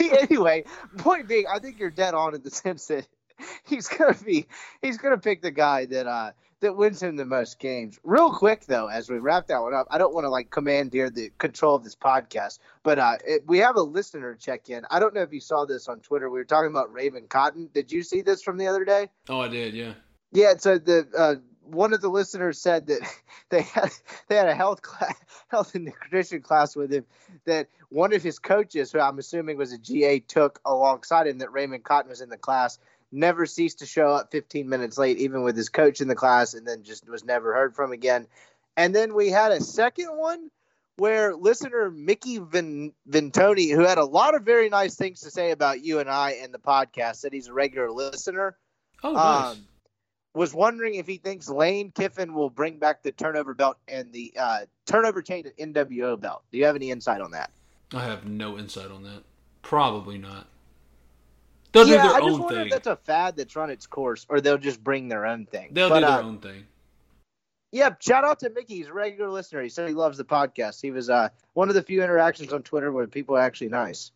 [0.00, 0.64] anyway,
[0.98, 3.06] point being, I think you're dead on in the sense that
[3.64, 4.46] he's gonna be
[4.82, 7.98] he's gonna pick the guy that uh that wins him the most games.
[8.04, 11.10] Real quick though, as we wrap that one up, I don't want to like commandeer
[11.10, 14.84] the control of this podcast, but uh it, we have a listener check in.
[14.90, 16.28] I don't know if you saw this on Twitter.
[16.30, 17.68] We were talking about Raven Cotton.
[17.72, 19.10] Did you see this from the other day?
[19.28, 19.74] Oh, I did.
[19.74, 19.94] Yeah.
[20.32, 20.54] Yeah.
[20.58, 21.34] So the uh,
[21.70, 23.00] one of the listeners said that
[23.50, 23.90] they had
[24.28, 25.14] they had a health class,
[25.48, 27.04] health and nutrition class with him
[27.46, 31.38] that one of his coaches, who I'm assuming was a GA, took alongside him.
[31.38, 32.78] That Raymond Cotton was in the class,
[33.12, 36.54] never ceased to show up 15 minutes late, even with his coach in the class,
[36.54, 38.26] and then just was never heard from again.
[38.76, 40.50] And then we had a second one
[40.96, 45.50] where listener Mickey Vin- Vintoni, who had a lot of very nice things to say
[45.50, 48.56] about you and I and the podcast, said he's a regular listener.
[49.02, 49.56] Oh, nice.
[49.56, 49.66] Um,
[50.34, 54.32] was wondering if he thinks Lane Kiffin will bring back the turnover belt and the
[54.38, 56.44] uh, turnover chain and NWO belt.
[56.52, 57.50] Do you have any insight on that?
[57.92, 59.24] I have no insight on that.
[59.62, 60.46] Probably not.
[61.72, 62.66] They'll yeah, do their I just wonder thing.
[62.66, 65.70] if that's a fad that's run its course, or they'll just bring their own thing.
[65.72, 66.66] They'll But, do their uh, own thing.
[67.72, 68.76] Yeah, shout out to Mickey.
[68.76, 69.62] He's a regular listener.
[69.62, 70.82] He said he loves the podcast.
[70.82, 74.10] He was uh, one of the few interactions on Twitter where people are actually nice.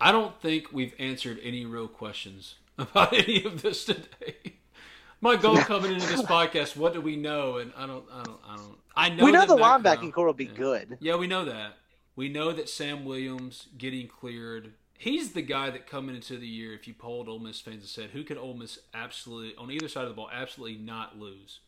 [0.00, 4.36] I don't think we've answered any real questions about any of this today.
[5.20, 7.56] My goal coming into this podcast, what do we know?
[7.56, 8.78] And I don't, I don't, I don't.
[8.94, 10.52] I know we know the linebacking core will be yeah.
[10.54, 10.98] good.
[11.00, 11.78] Yeah, we know that.
[12.14, 14.74] We know that Sam Williams getting cleared.
[15.00, 17.88] He's the guy that coming into the year, if you polled Ole Miss fans and
[17.88, 21.60] said, who can Ole Miss absolutely, on either side of the ball, absolutely not lose?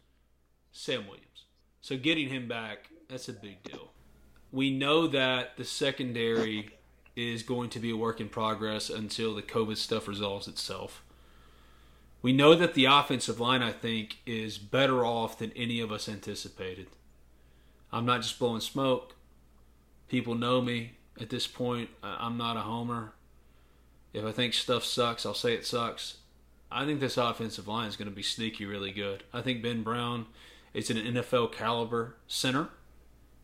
[0.72, 1.44] Sam Williams.
[1.80, 3.92] So getting him back, that's a big deal.
[4.50, 6.70] We know that the secondary
[7.14, 11.04] is going to be a work in progress until the COVID stuff resolves itself.
[12.22, 16.08] We know that the offensive line, I think, is better off than any of us
[16.08, 16.88] anticipated.
[17.92, 19.14] I'm not just blowing smoke.
[20.08, 21.90] People know me at this point.
[22.02, 23.12] I'm not a homer.
[24.12, 26.18] If I think stuff sucks, I'll say it sucks.
[26.72, 29.24] I think this offensive line is going to be sneaky really good.
[29.32, 30.26] I think Ben Brown
[30.72, 32.68] is an NFL caliber center.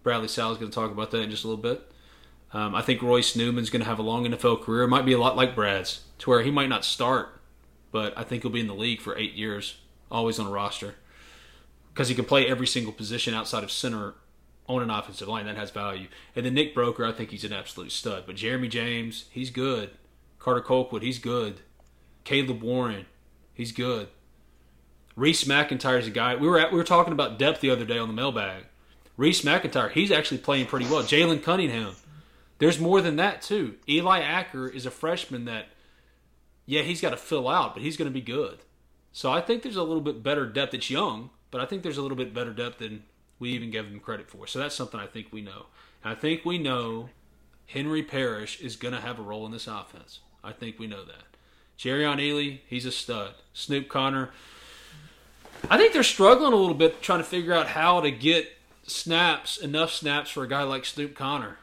[0.02, 1.90] Bradley Sowell is going to talk about that in just a little bit.
[2.52, 4.84] Um, I think Royce Newman's going to have a long NFL career.
[4.84, 7.40] It might be a lot like Brad's, to where he might not start,
[7.90, 9.78] but I think he'll be in the league for eight years,
[10.10, 10.94] always on a roster,
[11.92, 14.14] because he can play every single position outside of center
[14.68, 15.46] on an offensive line.
[15.46, 16.06] That has value.
[16.36, 18.24] And then Nick Broeker, I think he's an absolute stud.
[18.26, 19.90] But Jeremy James, he's good.
[20.46, 21.58] Carter Colquitt, he's good.
[22.22, 23.06] Caleb Warren,
[23.52, 24.06] he's good.
[25.16, 26.36] Reese McIntyre's a guy.
[26.36, 28.62] We were at, we were talking about depth the other day on the mailbag.
[29.16, 31.02] Reese McIntyre, he's actually playing pretty well.
[31.02, 31.96] Jalen Cunningham.
[32.58, 33.74] There's more than that too.
[33.88, 35.66] Eli Acker is a freshman that,
[36.64, 38.60] yeah, he's got to fill out, but he's going to be good.
[39.10, 40.74] So I think there's a little bit better depth.
[40.74, 43.02] It's young, but I think there's a little bit better depth than
[43.40, 44.46] we even gave him credit for.
[44.46, 45.66] So that's something I think we know.
[46.04, 47.08] And I think we know
[47.66, 50.20] Henry Parrish is going to have a role in this offense.
[50.46, 51.24] I think we know that.
[51.76, 53.34] Jerrion Ealy, he's a stud.
[53.52, 54.30] Snoop Conner,
[55.68, 58.48] I think they're struggling a little bit trying to figure out how to get
[58.86, 61.58] snaps, enough snaps for a guy like Snoop Conner,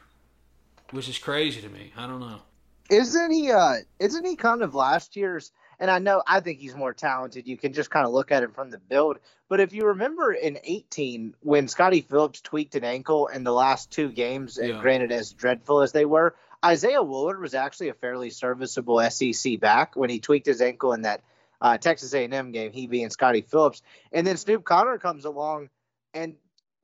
[0.91, 1.93] which is crazy to me.
[1.95, 2.41] I don't know.
[2.89, 3.51] Isn't he?
[3.51, 5.51] Uh, isn't he kind of last year's?
[5.79, 7.47] And I know I think he's more talented.
[7.47, 9.17] You can just kind of look at him from the build.
[9.49, 13.91] But if you remember in 18, when Scotty Phillips tweaked an ankle in the last
[13.91, 18.29] two games, and granted as dreadful as they were, Isaiah Woullard was actually a fairly
[18.29, 21.21] serviceable SEC back when he tweaked his ankle in that
[21.61, 22.71] uh, Texas A&M game.
[22.71, 25.69] He being Scotty Phillips, and then Snoop Conner comes along,
[26.13, 26.35] and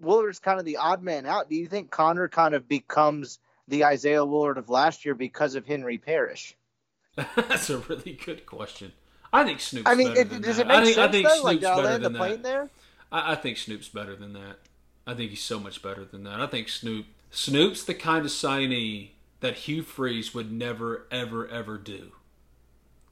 [0.01, 1.49] Woullard's kind of the odd man out.
[1.49, 5.65] Do you think Conner kind of becomes the Isaiah Woullard of last year because of
[5.65, 6.55] Henry Parrish?
[7.35, 8.93] That's a really good question.
[9.31, 9.87] I think Snoop.
[9.87, 10.65] I mean, it, does that.
[10.65, 11.29] it make I think, sense I think though?
[11.29, 12.43] Snoop's Like, better than plane that.
[12.43, 12.69] there?
[13.11, 14.57] I, I think Snoop's better than that.
[15.05, 16.39] I think he's so much better than that.
[16.39, 19.09] I think Snoop Snoop's the kind of signee
[19.39, 22.11] that Hugh Freeze would never, ever, ever do.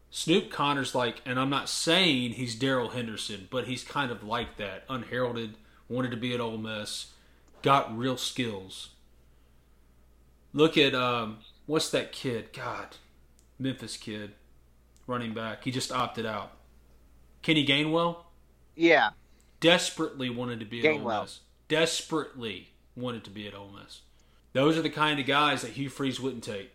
[0.10, 4.58] Snoop Conner's like, and I'm not saying he's Darrell Henderson, but he's kind of like
[4.58, 4.84] that.
[4.90, 5.56] Unheralded,
[5.90, 7.14] wanted to be at Ole Miss,
[7.62, 8.90] got real skills.
[10.54, 12.54] Look at um, what's that kid?
[12.54, 12.98] God,
[13.60, 14.34] Memphis kid,
[15.06, 15.64] running back.
[15.64, 16.54] He just opted out.
[17.42, 18.18] Kenny Gainwell
[18.76, 19.12] Yeah,
[19.60, 21.22] desperately wanted to be at Ole Gainwell.
[21.22, 21.42] Miss.
[21.68, 24.02] Desperately wanted to be at Ole Miss.
[24.54, 26.72] Those are the kind of guys that Hugh Freeze wouldn't take.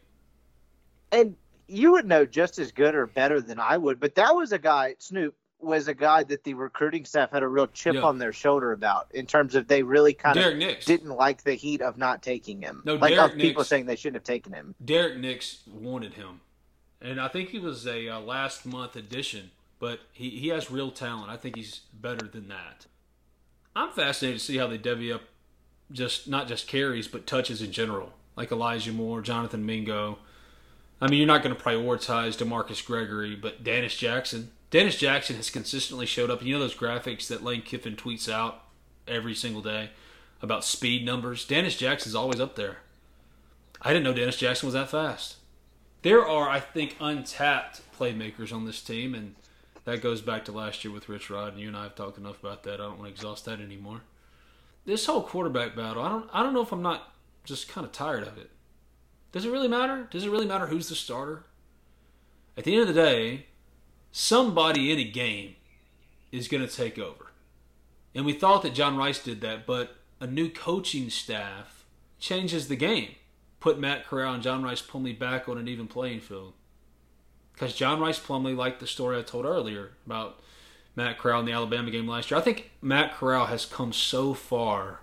[1.10, 1.36] and
[1.68, 3.98] you would know just as good or better than I would.
[4.00, 4.94] But that was a guy.
[4.98, 8.02] Snoop was a guy that the recruiting staff had a real chip Yeah.
[8.02, 10.84] on their shoulder about in terms of they really kind Derrick of Nix.
[10.84, 12.82] didn't like the heat of not taking him.
[12.84, 14.74] No, like Derrick of people Nix- saying they shouldn't have taken him.
[14.84, 16.40] Derrick Nix wanted him,
[17.00, 20.90] and I think he was a uh, last month addition, but he, he has real
[20.90, 21.30] talent.
[21.30, 22.86] I think he's better than that.
[23.76, 25.22] I'm fascinated to see how they divvy up
[25.92, 30.18] just not just carries but touches in general, like Elijah Moore, Jonathan Mingo.
[31.00, 34.50] I mean, you're not going to prioritize Demarcus Gregory, but Dannis Jackson.
[34.70, 36.42] Dannis Jackson has consistently showed up.
[36.42, 38.64] You know those graphics that Lane Kiffin tweets out
[39.06, 39.90] every single day
[40.40, 41.46] about speed numbers?
[41.46, 42.78] Dannis Jackson's always up there.
[43.82, 45.36] I didn't know Dannis Jackson was that fast.
[46.02, 49.34] There are, I think, untapped playmakers on this team, and
[49.84, 52.18] that goes back to last year with Rich Rod, and you and I have talked
[52.18, 52.74] enough about that.
[52.74, 54.02] I don't want to exhaust that anymore.
[54.84, 57.12] This whole quarterback battle, I don't, I don't know if I'm not
[57.44, 58.50] just kind of tired of it.
[59.30, 60.08] Does it really matter?
[60.10, 61.44] Does it really matter who's the starter?
[62.56, 63.46] At the end of the day,
[64.10, 65.56] somebody in a game
[66.30, 67.32] is going to take over.
[68.14, 71.84] And we thought that John Rhys did that, but a new coaching staff
[72.18, 73.14] changes the game.
[73.60, 76.52] Put Matt Corral and John Rhys Plumlee back on an even playing field.
[77.52, 80.40] Because John Rhys Plumlee, like the story I told earlier about
[80.94, 84.34] Matt Corral in the Alabama game last year, I think Matt Corral has come so
[84.34, 85.00] far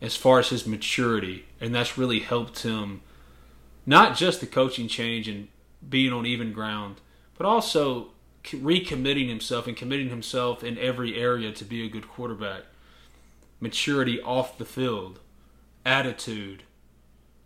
[0.00, 3.02] as far as his maturity, and that's really helped him
[3.86, 5.48] not just the coaching change and
[5.88, 7.00] being on even ground,
[7.36, 8.08] but also
[8.44, 12.62] recommitting himself and committing himself in every area to be a good quarterback.
[13.60, 15.20] Maturity off the field,
[15.84, 16.62] attitude,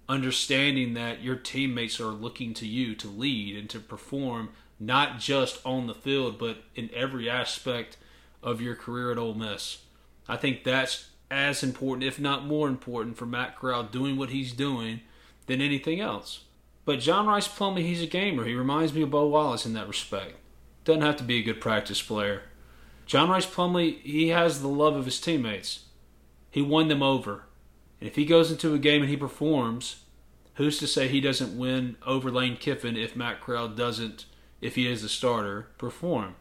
[0.08, 5.60] understanding that your teammates are looking to you to lead and to perform not just
[5.64, 7.96] on the field but in every aspect
[8.42, 9.78] of your career at Ole Miss.
[10.28, 14.52] I think that's as important, if not more important, for Matt Corral doing what he's
[14.52, 15.00] doing
[15.46, 16.44] than anything else.
[16.84, 18.44] But John Rhys Plumlee, he's a gamer.
[18.44, 20.36] He reminds me of Bo Wallace in that respect.
[20.84, 22.42] Doesn't have to be a good practice player.
[23.06, 25.84] John Rhys Plumlee, he has the love of his teammates.
[26.50, 27.44] He won them over.
[28.00, 30.02] And if he goes into a game and he performs,
[30.54, 34.26] who's to say he doesn't win over Lane Kiffin if Matt Corral doesn't,
[34.64, 36.36] if he is the starter, perform?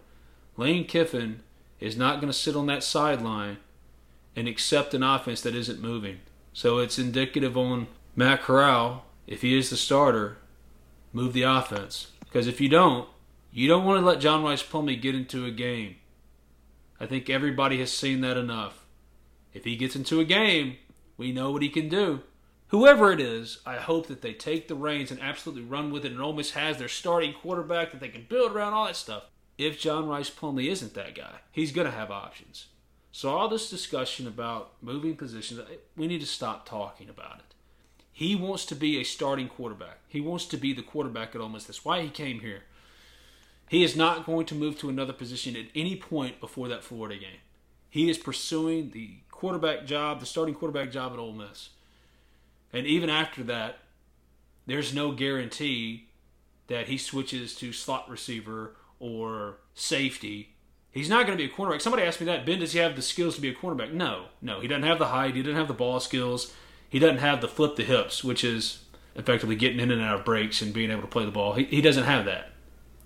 [0.55, 1.41] Lane Kiffin
[1.81, 3.57] is not going to sit on that sideline
[4.33, 6.19] and accept an offense that isn't moving.
[6.53, 10.37] So it's indicative on Matt Corral, if he is the starter,
[11.11, 12.11] move the offense.
[12.21, 13.09] Because if you don't,
[13.51, 15.97] you don't want to let John Rhys Plumlee get into a game.
[17.01, 18.85] I think everybody has seen that enough.
[19.53, 20.77] If he gets into a game,
[21.17, 22.21] we know what he can do.
[22.73, 26.11] Whoever it is, I hope that they take the reins and absolutely run with it
[26.11, 29.25] and Ole Miss has their starting quarterback that they can build around all that stuff.
[29.59, 32.69] If John Rhys Plumlee isn't that guy, he's going to have options.
[33.11, 35.61] So all this discussion about moving positions,
[35.95, 37.53] we need to stop talking about it.
[38.11, 39.99] He wants to be a starting quarterback.
[40.07, 41.65] He wants to be the quarterback at Ole Miss.
[41.65, 42.63] That's why he came here.
[43.69, 47.19] He is not going to move to another position at any point before that Florida
[47.19, 47.41] game.
[47.91, 51.69] He is pursuing the quarterback job, the starting quarterback job at Ole Miss.
[52.73, 53.77] And even after that,
[54.65, 56.09] there's no guarantee
[56.67, 60.53] that he switches to slot receiver or safety
[60.93, 61.81] He's not going to be a cornerback.
[61.81, 62.45] Somebody asked me that.
[62.45, 63.91] Ben, does he have the skills to be a cornerback?
[63.91, 64.59] No, no.
[64.59, 65.33] He doesn't have the height.
[65.33, 66.53] He doesn't have the ball skills.
[66.87, 70.25] He doesn't have the flip the hips, which is effectively getting in and out of
[70.25, 71.53] breaks and being able to play the ball.
[71.53, 72.51] He, he doesn't have that.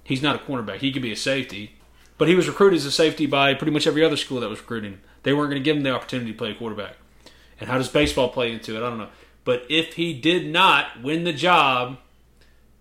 [0.03, 0.80] He's not a cornerback.
[0.80, 1.78] He could be a safety.
[2.18, 4.59] But he was recruited as a safety by pretty much every other school that was
[4.59, 4.99] recruiting.
[5.24, 6.95] They weren't going to give him the opportunity to play quarterback.
[7.57, 8.86] And how does baseball play into it?
[8.86, 9.09] I don't know.
[9.47, 11.99] But if he did not win the job,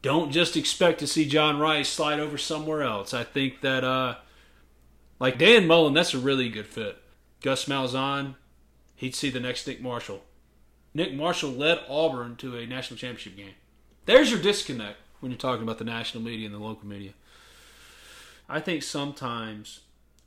[0.03, 3.15] don't just expect to see John Rhys slide over somewhere else.
[3.15, 4.17] I think that uh,
[5.21, 7.01] like Dan Mullen, that's a really good fit.
[7.41, 8.35] Gus Malzahn,
[8.97, 10.25] he'd see the next Nick Marshall.
[10.93, 13.55] Nick Marshall led Auburn to a national championship game.
[14.07, 17.13] There's your disconnect when you're talking about the national media and the local media.
[18.49, 19.83] I think sometimes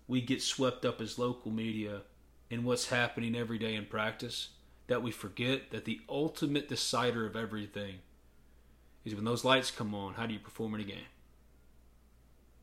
[0.07, 2.03] we get swept up as local media
[2.49, 4.51] in what's happening every day in practice
[4.89, 7.99] that we forget that the ultimate decider of everything
[9.05, 11.07] is when those lights come on, how do you perform in a game?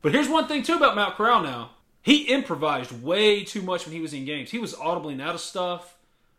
[0.01, 1.71] But here's one thing too about Matt Corral now.
[2.01, 4.51] He improvised way too much when he was in games.
[4.51, 5.95] He was audibling out of stuff,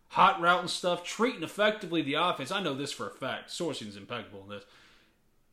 [0.09, 2.53] hot routing stuff, treating effectively the offense.
[2.53, 3.51] I know this for a fact.
[3.51, 4.64] Sourcing is impeccable in this.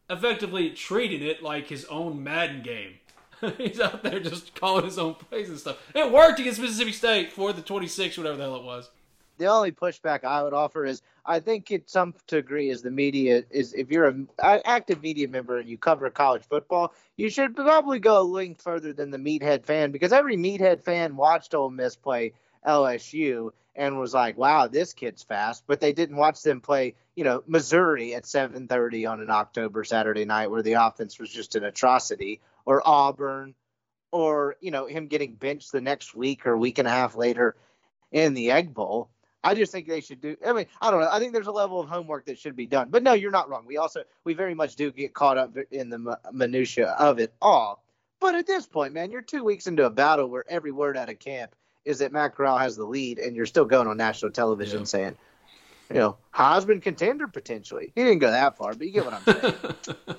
[0.09, 2.95] Effectively treating it like his own Madden game.
[3.57, 5.77] He's out there just calling his own plays and stuff.
[5.93, 8.89] It worked against Mississippi State for the 26, whatever the hell it was
[9.37, 13.43] the only pushback I would offer is I think it's some degree is the media
[13.49, 17.99] is if you're an active media member and you cover college football, you should probably
[17.99, 21.95] go a link further than the meathead fan because every meathead fan watched Ole Miss
[21.95, 22.33] play
[22.65, 27.23] LSU and was like, "Wow, this kid's fast," but they didn't watch them play, you
[27.23, 31.63] know, Missouri at 7:30 on an October Saturday night where the offense was just an
[31.63, 33.53] atrocity, or Auburn,
[34.11, 37.55] or you know him getting benched the next week or week and a half later
[38.11, 39.09] in the Egg Bowl.
[39.45, 40.35] I just think they should do.
[40.45, 41.09] I mean, I don't know.
[41.09, 42.89] I think there's a level of homework that should be done.
[42.89, 43.65] But no, you're not wrong.
[43.67, 47.83] We also we very much do get caught up in the minutia of it all.
[48.19, 51.09] But at this point, man, you're two weeks into a battle where every word out
[51.09, 54.31] of camp is that Matt Corral has the lead, and you're still going on national
[54.31, 54.85] television yeah.
[54.85, 55.17] saying,
[55.89, 57.91] you know, Heisman contender potentially.
[57.93, 59.75] He didn't go that far, but you get what I'm saying.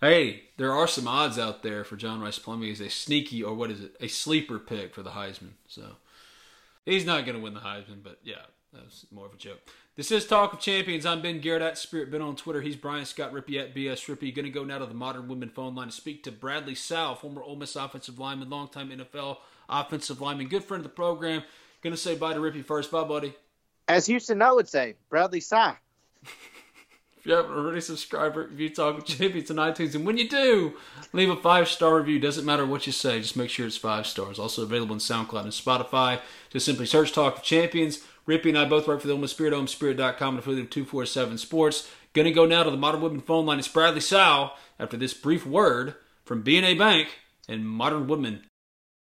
[0.00, 3.52] Hey, there are some odds out there for John Rhys Plumlee as a sneaky, or
[3.52, 5.54] what is it, a sleeper pick for the Heisman.
[5.66, 5.96] So
[6.84, 9.60] he's not going to win the Heisman, but yeah, that was more of a joke.
[9.96, 11.04] This is Talk of Champions.
[11.04, 12.60] I'm Ben Garrett at Spirit Ben on Twitter.
[12.60, 14.34] He's Brian Scott Rippee at BS Rippee.
[14.34, 17.16] Going to go now to the Modern Woodmen phone line to speak to Bradley Sowell,
[17.16, 21.42] former Ole Miss offensive lineman, longtime NFL offensive lineman, good friend of the program.
[21.82, 22.90] Going to say bye to Rippee first.
[22.90, 23.34] Bye, buddy.
[23.88, 25.76] As Houston I would say, Bradley Sowell.
[27.28, 29.94] You haven't already subscribed, review Talk of Champions on iTunes.
[29.94, 30.78] And when you do,
[31.12, 32.18] leave a five star review.
[32.18, 34.38] Doesn't matter what you say, just make sure it's five stars.
[34.38, 36.20] Also available on SoundCloud and Spotify.
[36.48, 38.02] Just simply search Talk of Champions.
[38.26, 41.90] Rippee and I both work for the Ole Spirit, OleMissSpirit.com, and affiliate of 247 Sports.
[42.14, 43.58] Gonna go now to the Modern Woodmen phone line.
[43.58, 47.08] It's Bradley Sow after this brief word from BNA Bank
[47.46, 48.47] and Modern Woodmen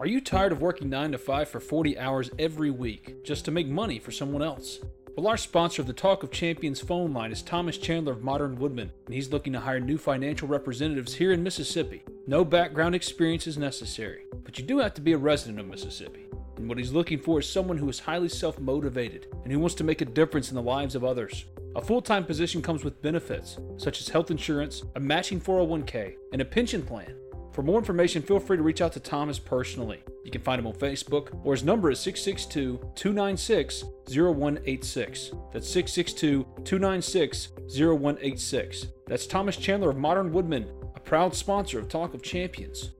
[0.00, 3.50] Are you tired of working 9 to 5 for 40 hours every week just to
[3.50, 4.80] make money for someone else?
[5.14, 8.56] Well, our sponsor of the Talk of Champions phone line is Thomas Chandler of Modern
[8.56, 12.02] Woodmen, and he's looking to hire new financial representatives here in Mississippi.
[12.26, 16.28] No background experience is necessary, but you do have to be a resident of Mississippi.
[16.56, 19.74] And what he's looking for is someone who is highly self motivated and who wants
[19.74, 21.44] to make a difference in the lives of others.
[21.76, 26.40] A full time position comes with benefits, such as health insurance, a matching 401k, and
[26.40, 27.19] a pension plan.
[27.52, 30.02] For more information, feel free to reach out to Thomas personally.
[30.24, 35.32] You can find him on Facebook, or his number is 662 296 0186.
[35.52, 38.86] That's 662 296 0186.
[39.06, 42.90] That's Thomas Chandler of Modern Woodmen, a proud sponsor of Talk of Champions.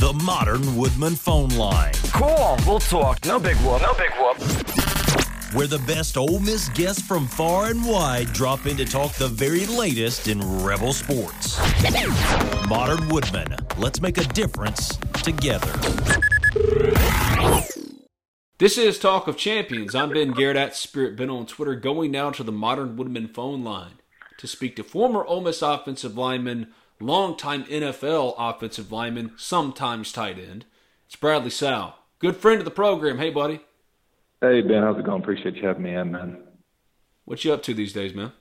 [0.00, 1.92] The Modern Woodmen phone line.
[2.14, 3.22] Cool, we'll talk.
[3.26, 3.82] No big whoop.
[3.82, 4.89] No big whoop.
[5.52, 9.26] Where the best Ole Miss guests from far and wide drop in to talk the
[9.26, 11.58] very latest in Rebel sports.
[12.68, 15.72] Modern Woodmen, let's make a difference together.
[18.58, 19.92] This is Talk of Champions.
[19.96, 23.64] I'm Ben Garrett at Spirit Ben on Twitter, going now to the Modern Woodmen phone
[23.64, 23.94] line
[24.38, 26.68] to speak to former Ole Miss offensive lineman,
[27.00, 30.64] longtime NFL offensive lineman, sometimes tight end.
[31.06, 33.18] It's Bradley Sowell, good friend of the program.
[33.18, 33.60] Hey, buddy.
[34.42, 35.20] Hey Ben, how's it going?
[35.20, 36.38] Appreciate you having me in, man.
[37.26, 38.32] What you up to these days, man?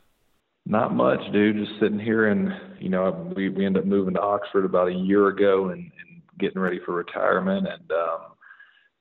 [0.66, 1.58] Not much, dude.
[1.58, 4.94] Just sitting here, and you know, we we ended up moving to Oxford about a
[4.94, 7.68] year ago, and, and getting ready for retirement.
[7.68, 8.20] And um,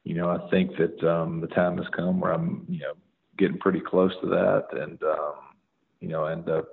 [0.02, 2.94] you know, I think that um, the time has come where I'm, you know,
[3.38, 5.34] getting pretty close to that, and um,
[6.00, 6.66] you know, end up,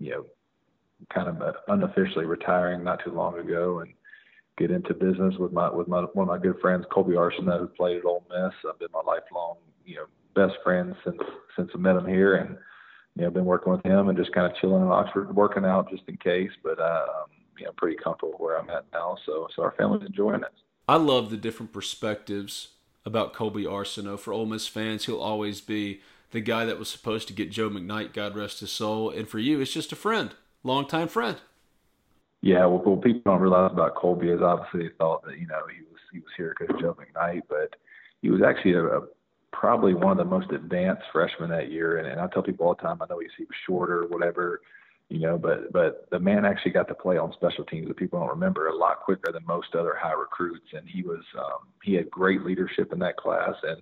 [0.00, 0.26] you know,
[1.14, 3.92] kind of unofficially retiring not too long ago, and
[4.56, 7.68] get into business with my with my one of my good friends, Colby Arsenault, who
[7.68, 8.52] played at Ole Miss.
[8.68, 9.58] I've been my lifelong,
[9.88, 11.18] you know, best friend since
[11.56, 12.56] since I met him here, and
[13.16, 15.90] you know, been working with him and just kind of chilling in Oxford, working out
[15.90, 16.50] just in case.
[16.62, 19.16] But uh, um, you know, pretty comfortable where I'm at now.
[19.26, 20.52] So so our family's enjoying it.
[20.86, 22.68] I love the different perspectives
[23.04, 24.20] about Colby Arsenault.
[24.20, 27.70] For Ole Miss fans, he'll always be the guy that was supposed to get Joe
[27.70, 29.10] McKnight, God rest his soul.
[29.10, 31.38] And for you, it's just a friend, longtime friend.
[32.42, 35.62] Yeah, well, what people don't realize about Colby is obviously they thought that you know
[35.74, 37.74] he was he was here because of Joe McKnight, but
[38.22, 39.00] he was actually a, a
[39.52, 41.98] probably one of the most advanced freshmen that year.
[41.98, 44.60] And, and I tell people all the time, I know he was shorter, whatever,
[45.08, 48.20] you know, but but the man actually got to play on special teams that people
[48.20, 50.66] don't remember a lot quicker than most other high recruits.
[50.74, 53.80] And he was um, he had great leadership in that class and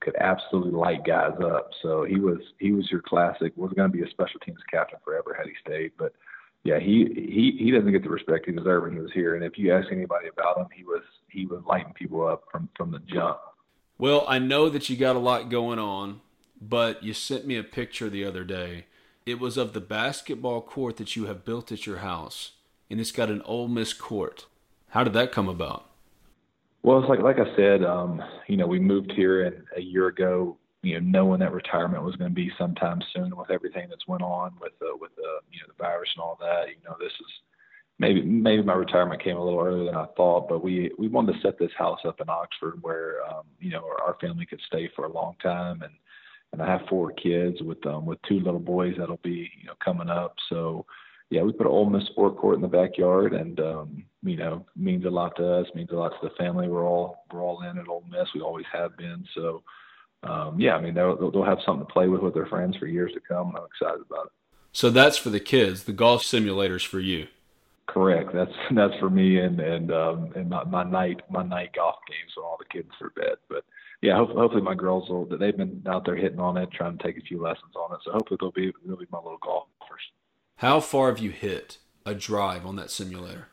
[0.00, 1.70] could absolutely light guys up.
[1.82, 3.52] So he was he was your classic.
[3.56, 6.14] Was going to be a special teams captain forever had he stayed, but
[6.64, 9.34] yeah, he he he doesn't get the respect he deserved when he was here.
[9.34, 12.68] And if you ask anybody about him, he was he was lighting people up from
[12.76, 13.38] from the jump.
[14.02, 16.22] Well, I know that you got a lot going on,
[16.60, 18.86] but you sent me a picture the other day.
[19.26, 22.50] It was of the basketball court that you have built at your house,
[22.90, 24.46] and it's got an Ole Miss court.
[24.88, 25.88] How did that come about?
[26.82, 30.08] Well, it's like like I said, um, you know, we moved here and a year
[30.08, 34.08] ago you know, knowing that retirement was going to be sometime soon with everything that's
[34.08, 36.70] went on with the with the you know the virus and all that.
[36.70, 37.32] You know, this is
[37.98, 41.34] maybe maybe my retirement came a little earlier than I thought, but we we wanted
[41.34, 44.90] to set this house up in Oxford where um, you know our family could stay
[44.94, 45.92] for a long time, and
[46.52, 49.74] and I have four kids with um with two little boys that'll be you know
[49.82, 50.34] coming up.
[50.48, 50.86] So
[51.30, 54.66] yeah, we put an Ole Miss sport court in the backyard, and um, you know
[54.76, 56.68] means a lot to us, means a lot to the family.
[56.68, 58.28] We're all we're all in at Ole Miss.
[58.34, 59.24] We always have been.
[59.34, 59.62] So
[60.24, 62.86] um, yeah, I mean they'll they'll have something to play with with their friends for
[62.86, 63.54] years to come.
[63.56, 64.32] I'm excited about it.
[64.72, 65.84] So that's for the kids.
[65.84, 67.28] The golf simulators for you.
[67.88, 68.30] Correct.
[68.32, 72.32] That's that's for me and and um, and my, my night my night golf games
[72.36, 73.36] when all the kids are bed.
[73.48, 73.64] But
[74.00, 75.26] yeah, hopefully, hopefully my girls will.
[75.26, 78.00] They've been out there hitting on it, trying to take a few lessons on it.
[78.04, 80.02] So hopefully they'll be they'll be my little golfers.
[80.56, 83.48] How far have you hit a drive on that simulator?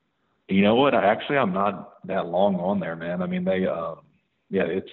[0.48, 0.96] You know what?
[0.96, 3.22] I actually I'm not that long on there, man.
[3.22, 4.00] I mean they um
[4.50, 4.90] yeah, it's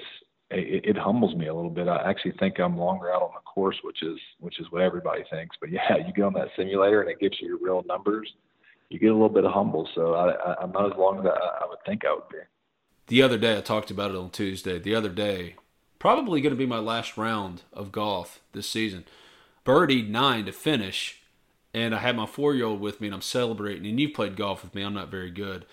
[0.51, 1.89] it, it humbles me a little bit.
[1.89, 5.25] I actually think I'm longer out on the course, which is which is what everybody
[5.31, 5.57] thinks.
[5.61, 8.33] But yeah, you get on that simulator and it gives you your real numbers.
[8.89, 9.89] You get a little bit humble.
[9.95, 12.39] So I, I'm not as long as I, I would think I would be.
[13.09, 14.79] The other day, I talked about it on Tuesday.
[14.79, 15.57] The other day,
[15.99, 19.05] probably going to be my last round of golf this season.
[19.65, 21.21] Birdied nine to finish,
[21.73, 23.87] and I had my four year old with me, and I'm celebrating.
[23.87, 24.83] And you've played golf with me.
[24.83, 25.67] I'm not very good.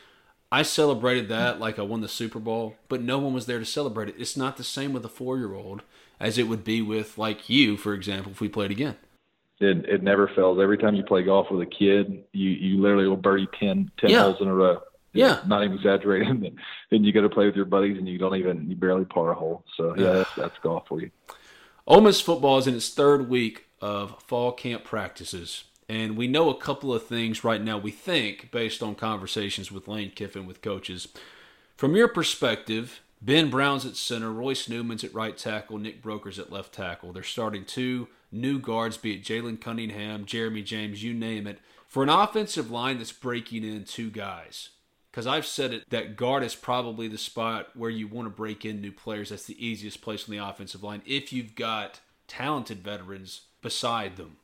[0.51, 3.65] I celebrated that like I won the Super Bowl, but no one was there to
[3.65, 4.15] celebrate it.
[4.19, 5.81] It's not the same with a four year old
[6.19, 8.95] as it would be with like you, for example, if we played again.
[9.59, 10.59] It it never fails.
[10.61, 14.09] Every time you play golf with a kid, you you literally will birdie 10, 10
[14.09, 14.23] Yeah.
[14.23, 14.81] holes in a row.
[15.13, 15.41] Yeah.
[15.45, 16.39] not even exaggerating.
[16.41, 16.55] then,
[16.91, 19.31] then you got to play with your buddies, and you don't even you barely par
[19.31, 19.63] a hole.
[19.77, 21.11] So yeah, that's, that's golf for you.
[21.85, 26.49] Ole Miss football is in its third week of fall camp practices, and we know
[26.49, 27.77] a couple of things right now.
[27.77, 31.09] We think, based on conversations with Lane Kiffin with coaches,
[31.77, 36.51] from your perspective, Ben Brown's at center, Royce Newman's at right tackle, Nick Broeker's at
[36.51, 37.13] left tackle.
[37.13, 42.03] They're starting two new guards, be it Jalen Cunningham, Jeremy James, you name it, for
[42.03, 44.69] an offensive line that's breaking in two guys.
[45.11, 48.65] Because I've said it that guard is probably the spot where you want to break
[48.65, 49.29] in new players.
[49.29, 54.37] That's the easiest place on the offensive line if you've got talented veterans beside them.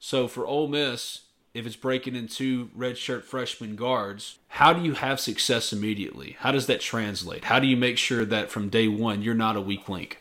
[0.00, 1.22] So for Ole Miss,
[1.54, 6.36] if it's breaking in two redshirt freshman guards, how do you have success immediately?
[6.40, 7.44] How does that translate?
[7.44, 10.19] How do you make sure that from day one you're not a weak link?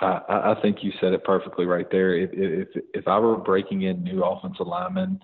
[0.00, 2.16] I, I think you said it perfectly right there.
[2.16, 5.20] If if if I were breaking in new offensive linemen,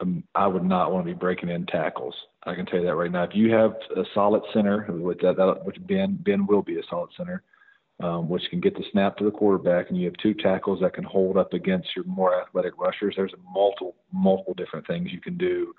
[0.00, 2.14] um, I would not want to be breaking in tackles.
[2.44, 3.24] I can tell you that right now.
[3.24, 6.82] If you have a solid center, which that, that which Ben Ben will be a
[6.90, 7.42] solid center,
[8.00, 10.94] um, which can get the snap to the quarterback, and you have two tackles that
[10.94, 13.14] can hold up against your more athletic rushers.
[13.16, 15.74] There's multiple multiple different things you can do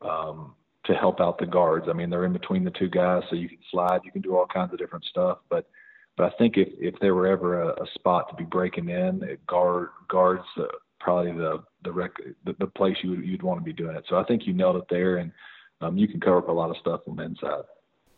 [0.00, 0.54] um,
[0.86, 1.86] to help out the guards.
[1.88, 4.36] I mean, they're in between the two guys, so you can slide, you can do
[4.36, 5.38] all kinds of different stuff.
[5.48, 5.68] But
[6.16, 9.22] but I think if if there were ever a, a spot to be breaking in,
[9.22, 10.64] it guard guards uh,
[11.00, 12.12] probably the the, rec,
[12.44, 14.04] the the place you would, you'd want to be doing it.
[14.08, 15.32] So I think you nailed it there, and
[15.80, 17.64] um, you can cover up a lot of stuff on the inside.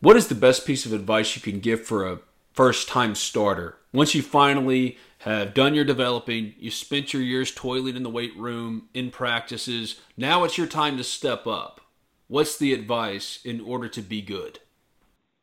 [0.01, 2.19] What is the best piece of advice you can give for a
[2.53, 3.77] first time starter?
[3.93, 8.35] Once you finally have done your developing, you spent your years toiling in the weight
[8.35, 11.81] room, in practices, now it's your time to step up.
[12.27, 14.59] What's the advice in order to be good?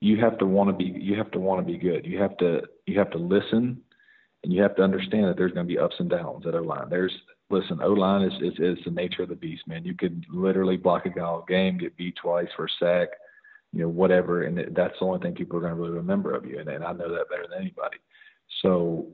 [0.03, 2.05] You have to want to be you have to want to be good.
[2.05, 3.81] You have to you have to listen,
[4.43, 6.61] and you have to understand that there's going to be ups and downs at O
[6.61, 6.89] line.
[6.91, 7.13] There's
[7.51, 9.85] listen, O line is, is is the nature of the beast, man.
[9.85, 13.11] You could literally block a guy all game, get beat twice for a sack,
[13.73, 16.47] you know, whatever, and that's the only thing people are going to really remember of
[16.47, 16.59] you.
[16.59, 17.99] And, and I know that better than anybody.
[18.61, 19.07] So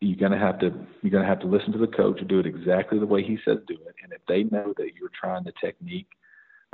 [0.00, 0.66] you're going to have to
[1.02, 3.24] you're going to have to listen to the coach and do it exactly the way
[3.24, 3.96] he says do it.
[4.04, 6.10] And if they know that you're trying the technique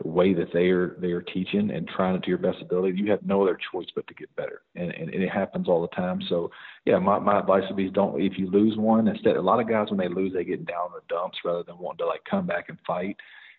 [0.02, 2.96] the way that they are they are teaching and trying it to your best ability,
[2.96, 4.62] you have no other choice but to get better.
[4.76, 6.20] And, and, and it happens all the time.
[6.28, 6.50] So
[6.84, 9.68] yeah, my, my advice would be don't if you lose one, instead a lot of
[9.68, 12.22] guys when they lose they get down in the dumps rather than wanting to like
[12.30, 13.16] come back and fight.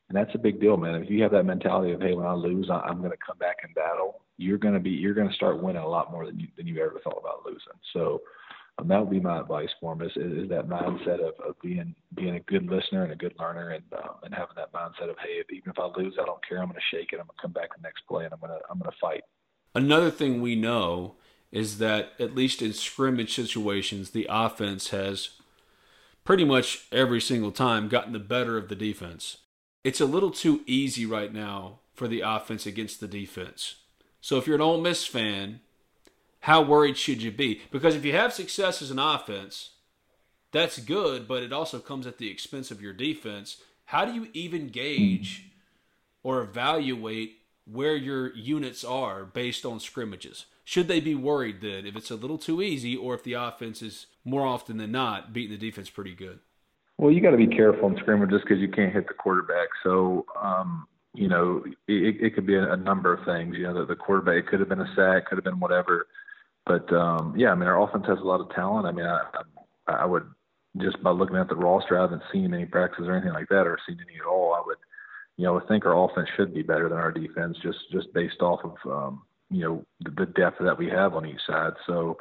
[0.08, 0.96] And that's a big deal, man.
[0.96, 3.38] If you have that mentality of hey, when I lose, I, I'm going to come
[3.38, 4.22] back and battle.
[4.38, 6.68] You're going to be you're going to start winning a lot more than you than
[6.68, 7.78] you ever thought about losing.
[7.92, 8.22] So
[8.80, 11.96] um, that would be my advice for him is, is that mindset of, of being
[12.16, 15.16] being a good listener and a good learner and um, and having that mindset of
[15.24, 17.26] hey if, even if I lose I don't care I'm going to shake it I'm
[17.26, 19.24] going to come back the next play and I'm going to I'm going to fight.
[19.76, 21.16] Another thing we know
[21.52, 25.30] is that at least in scrimmage situations, the offense has
[26.24, 29.38] pretty much every single time gotten the better of the defense.
[29.84, 33.76] It's a little too easy right now for the offense against the defense.
[34.22, 35.62] So if you're an Ole Miss fan,
[36.42, 37.62] how worried should you be?
[37.72, 39.72] Because if you have success as an offense,
[40.52, 43.58] that's good, but it also comes at the expense of your defense.
[43.86, 45.52] How do you even gauge
[46.24, 50.46] or evaluate where your units are based on scrimmages?
[50.64, 53.82] Should they be worried that if it's a little too easy or if the offense
[53.82, 56.40] is more often than not beating the defense pretty good?
[56.98, 59.70] Well, you got to be careful in scrimmages because you can't hit the quarterback.
[59.84, 60.86] So, um,
[61.16, 63.56] you know, it, it could be a, a number of things.
[63.58, 66.08] You know, the, the quarterback it could have been a sack, could have been whatever.
[66.70, 68.86] But um, yeah, I mean, our offense has a lot of talent.
[68.86, 69.24] I mean, I,
[69.88, 70.30] I, would
[70.78, 73.66] just by looking at the roster, I haven't seen any practices or anything like that,
[73.66, 74.54] or seen any at all.
[74.54, 74.78] I would,
[75.36, 78.60] you know, think our offense should be better than our defense, just just based off
[78.64, 81.74] of um, you know the, the depth that we have on each side.
[81.88, 82.18] So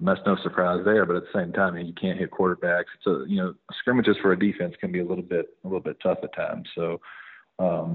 [0.00, 1.04] that's no surprise there.
[1.04, 2.84] But at the same time, you can't hit quarterbacks.
[3.04, 5.98] So you know, scrimmages for a defense can be a little bit a little bit
[6.02, 6.70] tough at times.
[6.74, 7.02] So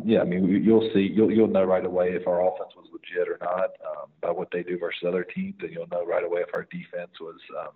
[0.06, 3.28] yeah, I mean, you'll see, you'll you'll know right away if our offense was legit
[3.28, 6.42] or not um, by what they do versus other teams, and you'll know right away
[6.42, 7.74] if our defense was, um,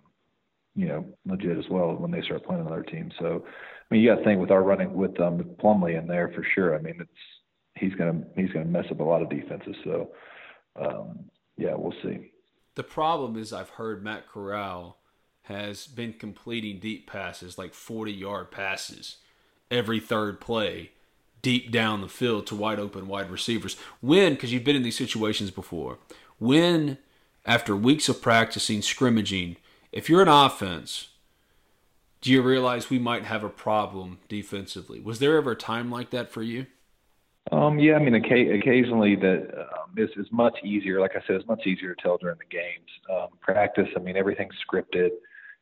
[0.76, 3.10] you know, legit as well when they start playing another team.
[3.18, 6.06] So, I mean, you got to think with our running with um, with Plumlee in
[6.06, 6.76] there for sure.
[6.76, 7.10] I mean, it's
[7.76, 9.74] he's gonna he's gonna mess up a lot of defenses.
[9.82, 10.10] So,
[10.80, 11.24] um,
[11.56, 12.30] yeah, we'll see.
[12.76, 14.98] The problem is, I've heard Matt Corral
[15.42, 19.16] has been completing deep passes, like forty yard passes,
[19.72, 20.92] every third play
[21.42, 23.76] deep down the field to wide open wide receivers.
[24.00, 25.98] When, because you've been in these situations before,
[26.38, 26.98] when
[27.44, 29.56] after weeks of practicing scrimmaging,
[29.92, 31.08] if you're an offense,
[32.20, 35.00] do you realize we might have a problem defensively?
[35.00, 36.66] Was there ever a time like that for you?
[37.50, 41.00] Um, yeah, I mean, occasionally that um, is, is much easier.
[41.00, 42.88] Like I said, it's much easier to tell during the games.
[43.10, 45.08] Um, practice, I mean, everything's scripted.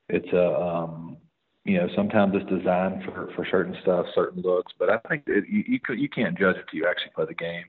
[0.09, 1.17] It's a um,
[1.65, 4.73] you know, sometimes it's designed for for certain stuff, certain looks.
[4.79, 7.35] But I think it, you you, you can't judge it till you actually play the
[7.35, 7.65] game.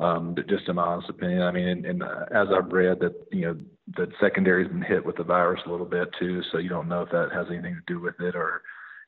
[0.00, 3.42] Um, just in my honest opinion, I mean, and, and as I've read that you
[3.42, 3.56] know
[3.96, 7.02] that secondary's been hit with the virus a little bit too, so you don't know
[7.02, 8.62] if that has anything to do with it or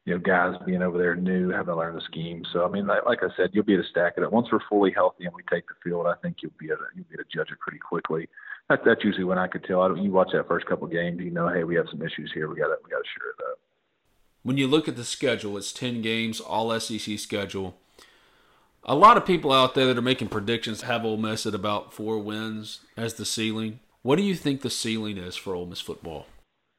[0.04, 2.44] you know guys being over there new haven't learned the scheme.
[2.52, 4.32] So I mean, like, like I said, you'll be able to stack it.
[4.32, 6.84] Once we're fully healthy and we take the field, I think you'll be able to,
[6.94, 8.28] you'll be able to judge it pretty quickly.
[8.70, 9.82] That, that's usually when I could tell.
[9.82, 12.02] I don't, you watch that first couple of games, you know, hey, we have some
[12.02, 12.48] issues here.
[12.48, 13.58] We got to we got to shore it up
[14.44, 17.76] when you look at the schedule, it's 10 games, all SEC schedule.
[18.84, 21.94] A lot of people out there that are making predictions have Ole Miss at about
[21.94, 23.80] four wins as the ceiling.
[24.02, 26.26] What do you think the ceiling is for Ole Miss football?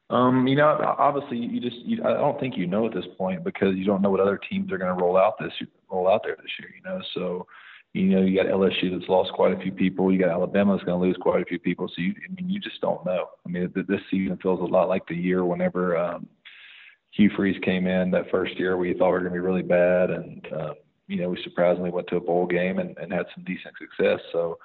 [0.08, 3.42] Um, you know, obviously, you just you, I don't think you know at this point
[3.42, 5.52] because you don't know what other teams are going to roll out this
[5.90, 6.70] roll out there this year.
[6.76, 7.46] You know, so
[7.92, 10.12] you know you got LSU that's lost quite a few people.
[10.12, 11.88] You got Alabama that's going to lose quite a few people.
[11.88, 13.26] So you, I mean, you just don't know.
[13.44, 16.28] I mean, this season feels a lot like the year whenever um,
[17.16, 18.76] Hugh Freeze came in that first year.
[18.76, 20.74] We thought we were going to be really bad, and um,
[21.08, 24.20] you know we surprisingly went to a bowl game and, and had some decent success.
[24.32, 24.58] So,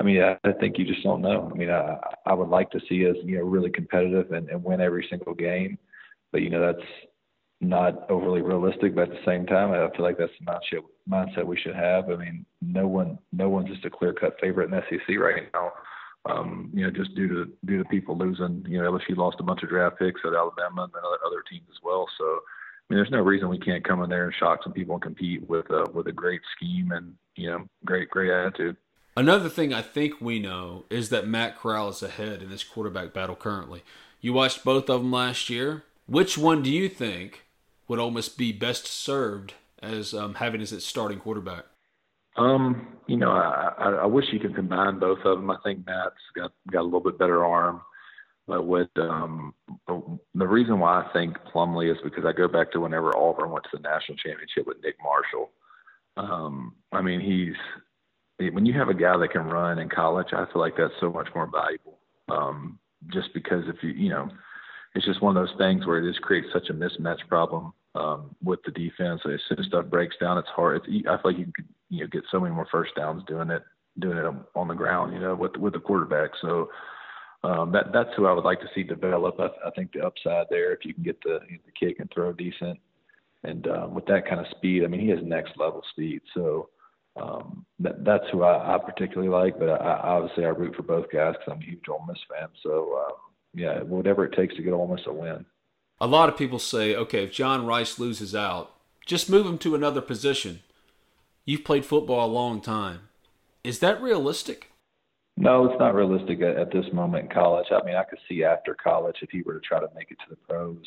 [0.00, 1.50] I mean, I, I think you just don't know.
[1.50, 1.96] I mean, I,
[2.26, 5.34] I would like to see us you know really competitive and, and win every single
[5.34, 5.78] game,
[6.30, 6.86] but you know that's
[7.62, 8.94] not overly realistic.
[8.94, 12.10] But at the same time, I feel like that's the mindset mindset we should have.
[12.10, 15.72] I mean, no one no one's just a clear cut favorite in SEC right now
[16.26, 18.64] um, you know, just due to due to people losing.
[18.68, 21.66] You know, LSU lost a bunch of draft picks at Alabama and other, other teams
[21.70, 22.06] as well.
[22.18, 24.94] So, I mean, there's no reason we can't come in there and shock some people
[24.94, 28.76] and compete with a with a great scheme and you know, great great attitude.
[29.16, 33.12] Another thing I think we know is that Matt Corral is ahead in this quarterback
[33.12, 33.84] battle currently.
[34.20, 35.84] You watched both of them last year.
[36.06, 37.44] Which one do you think
[37.86, 41.64] would almost be best served as um, having as its starting quarterback?
[42.36, 45.50] Um, you know, I, I, I wish you could combine both of them.
[45.50, 47.82] I think Matt's got got a little bit better arm,
[48.46, 49.54] but with um,
[49.86, 53.64] the reason why I think Plumlee is because I go back to whenever Auburn went
[53.64, 55.50] to the national championship with Nick Marshall.
[56.16, 60.46] Um, I mean, he's when you have a guy that can run in college, I
[60.52, 61.98] feel like that's so much more valuable.
[62.28, 62.78] Um,
[63.12, 64.28] just because if you you know,
[64.94, 68.34] it's just one of those things where it just creates such a mismatch problem um,
[68.42, 69.20] with the defense.
[69.24, 70.82] As soon as stuff breaks down, it's hard.
[70.84, 73.50] It's, I feel like you could you know get so many more first downs doing
[73.50, 73.62] it
[73.98, 76.30] doing it on the ground, you know, with with the quarterback.
[76.40, 76.70] So
[77.42, 79.36] um, that that's who I would like to see develop.
[79.38, 82.32] I, I think the upside there, if you can get the the kick and throw
[82.32, 82.78] decent,
[83.44, 86.22] and um, with that kind of speed, I mean, he has next level speed.
[86.34, 86.70] So
[87.16, 89.58] um, that that's who I, I particularly like.
[89.58, 92.48] But I, obviously, I root for both guys because I'm a huge Ole Miss fan.
[92.62, 93.16] So um,
[93.54, 95.44] yeah, whatever it takes to get Ole Miss a win.
[96.00, 98.72] A lot of people say, okay, if John Rhys loses out,
[99.06, 100.60] just move him to another position.
[101.46, 103.00] You've played football a long time.
[103.62, 104.70] Is that realistic?
[105.36, 107.66] No, it's not realistic at, at this moment in college.
[107.70, 110.18] I mean, I could see after college if he were to try to make it
[110.20, 110.78] to the pros.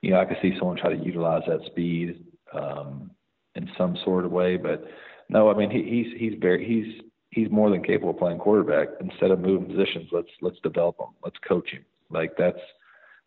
[0.00, 3.10] You know, I could see someone try to utilize that speed um,
[3.56, 4.56] in some sort of way.
[4.56, 4.84] But
[5.28, 8.88] no, I mean, he, he's he's very he's he's more than capable of playing quarterback.
[9.00, 11.08] Instead of moving positions, let's let's develop him.
[11.22, 11.84] Let's coach him.
[12.10, 12.60] Like that's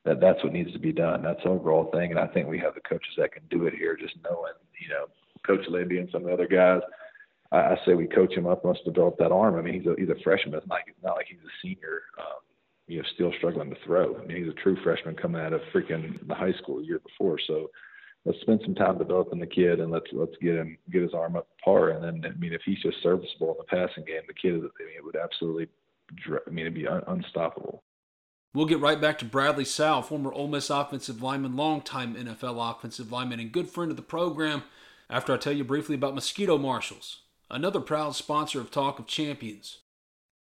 [0.06, 1.22] that that's what needs to be done.
[1.22, 3.74] That's the overall thing, and I think we have the coaches that can do it
[3.74, 3.98] here.
[3.98, 5.06] Just knowing, you know,
[5.48, 6.82] Coach Lebby and some of the other guys.
[7.52, 9.56] I, I say we coach him up, must develop that arm.
[9.56, 10.54] I mean, he's a he's a freshman.
[10.54, 12.02] It's not not like he's a senior.
[12.20, 12.42] Um,
[12.88, 14.16] you know, still struggling to throw.
[14.18, 17.38] I mean, he's a true freshman coming out of freaking the high school year before.
[17.46, 17.70] So
[18.24, 21.36] let's spend some time developing the kid and let's let's get him get his arm
[21.36, 21.90] up par.
[21.90, 24.84] And then I mean, if he's just serviceable in the passing game, the kid I
[24.86, 25.68] mean, it would absolutely.
[26.26, 27.84] I mean, it'd be un- unstoppable.
[28.54, 33.12] We'll get right back to Bradley Sowell, former Ole Miss offensive lineman, longtime NFL offensive
[33.12, 34.64] lineman, and good friend of the program
[35.10, 39.80] after I tell you briefly about Mosquito Marshals, another proud sponsor of Talk of Champions.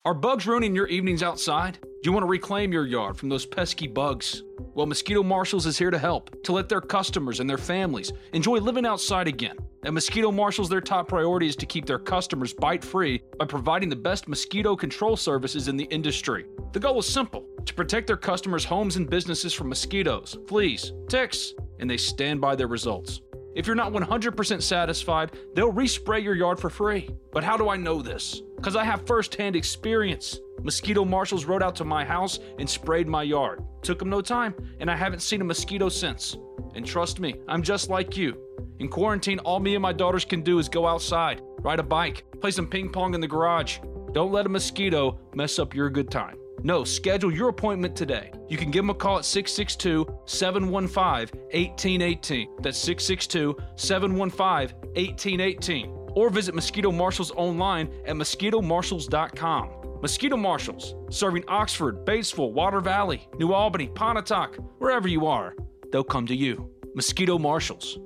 [0.04, 1.78] Are bugs ruining your evenings outside?
[1.82, 4.42] Do you want to reclaim your yard from those pesky bugs?
[4.74, 8.58] Well, Mosquito Marshals is here to help, to let their customers and their families enjoy
[8.58, 9.56] living outside again.
[9.84, 13.88] At Mosquito Marshals, their top priority is to keep their customers bite free by providing
[13.88, 16.46] the best mosquito control services in the industry.
[16.72, 21.52] The goal is simple to protect their customers' homes and businesses from mosquitoes, fleas, ticks,
[21.78, 23.20] and they stand by their results.
[23.56, 27.08] If you're not 100% satisfied, they'll respray your yard for free.
[27.32, 28.42] But how do I know this?
[28.56, 30.38] Because I have firsthand experience.
[30.62, 33.64] Mosquito marshals rode out to my house and sprayed my yard.
[33.80, 36.36] Took them no time, and I haven't seen a mosquito since.
[36.74, 38.36] And trust me, I'm just like you.
[38.78, 42.26] In quarantine, all me and my daughters can do is go outside, ride a bike,
[42.42, 43.78] play some ping pong in the garage.
[44.12, 46.36] Don't let a mosquito mess up your good time.
[46.62, 48.32] No, schedule your appointment today.
[48.48, 52.48] You can give them a call at 662 715 1818.
[52.62, 55.90] That's 662 715 1818.
[56.14, 59.76] Or visit Mosquito Marshals online at mosquitomarshals.com.
[60.02, 65.54] Mosquito Marshals, serving Oxford, Batesville, Water Valley, New Albany, Pontotoc, wherever you are,
[65.90, 66.70] they'll come to you.
[66.94, 67.98] Mosquito Marshals.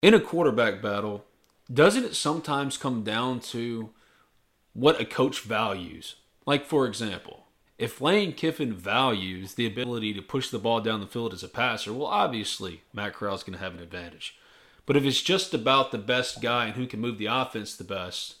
[0.00, 1.24] In a quarterback battle,
[1.72, 3.90] doesn't it sometimes come down to
[4.78, 6.14] what a coach values.
[6.46, 7.46] Like, for example,
[7.78, 11.48] if Lane Kiffin values the ability to push the ball down the field as a
[11.48, 14.38] passer, well, obviously Matt Corral's going to have an advantage.
[14.86, 17.82] But if it's just about the best guy and who can move the offense the
[17.82, 18.36] best,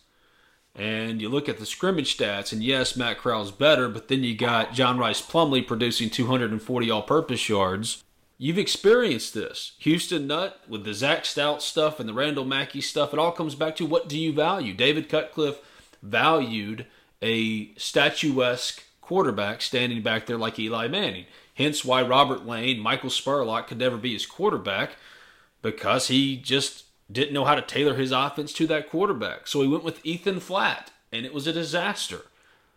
[0.76, 4.36] and you look at the scrimmage stats, and yes, Matt Corral's better, but then you
[4.36, 8.04] got John Rhys Plumlee producing 240 all purpose yards.
[8.38, 9.72] You've experienced this.
[9.78, 13.56] Houston Nutt with the Zack Stoudt stuff and the Randall Mackey stuff, it all comes
[13.56, 14.72] back to what do you value?
[14.72, 15.60] David Cutcliffe
[16.02, 16.86] valued
[17.22, 21.26] a statuesque quarterback standing back there like Eli Manning.
[21.54, 24.92] Hence why Robert Lane, Michael Spurlock could never be his quarterback
[25.62, 29.48] because he just didn't know how to tailor his offense to that quarterback.
[29.48, 32.22] So he went with Ethan Flatt, and it was a disaster.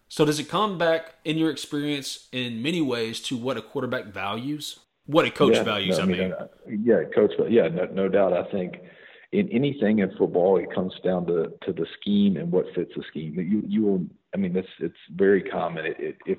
[0.09, 4.05] So does it come back in your experience in many ways to what a quarterback
[4.05, 4.79] values?
[5.05, 6.31] What a coach yeah, values, no, I mean.
[6.33, 8.33] Uh, yeah, coach, yeah, no, no doubt.
[8.33, 8.79] I think–
[9.31, 13.03] in anything in football, it comes down to to the scheme and what fits the
[13.09, 13.35] scheme.
[13.35, 15.85] You you will, I mean, it's it's very common.
[15.85, 16.37] It, it, if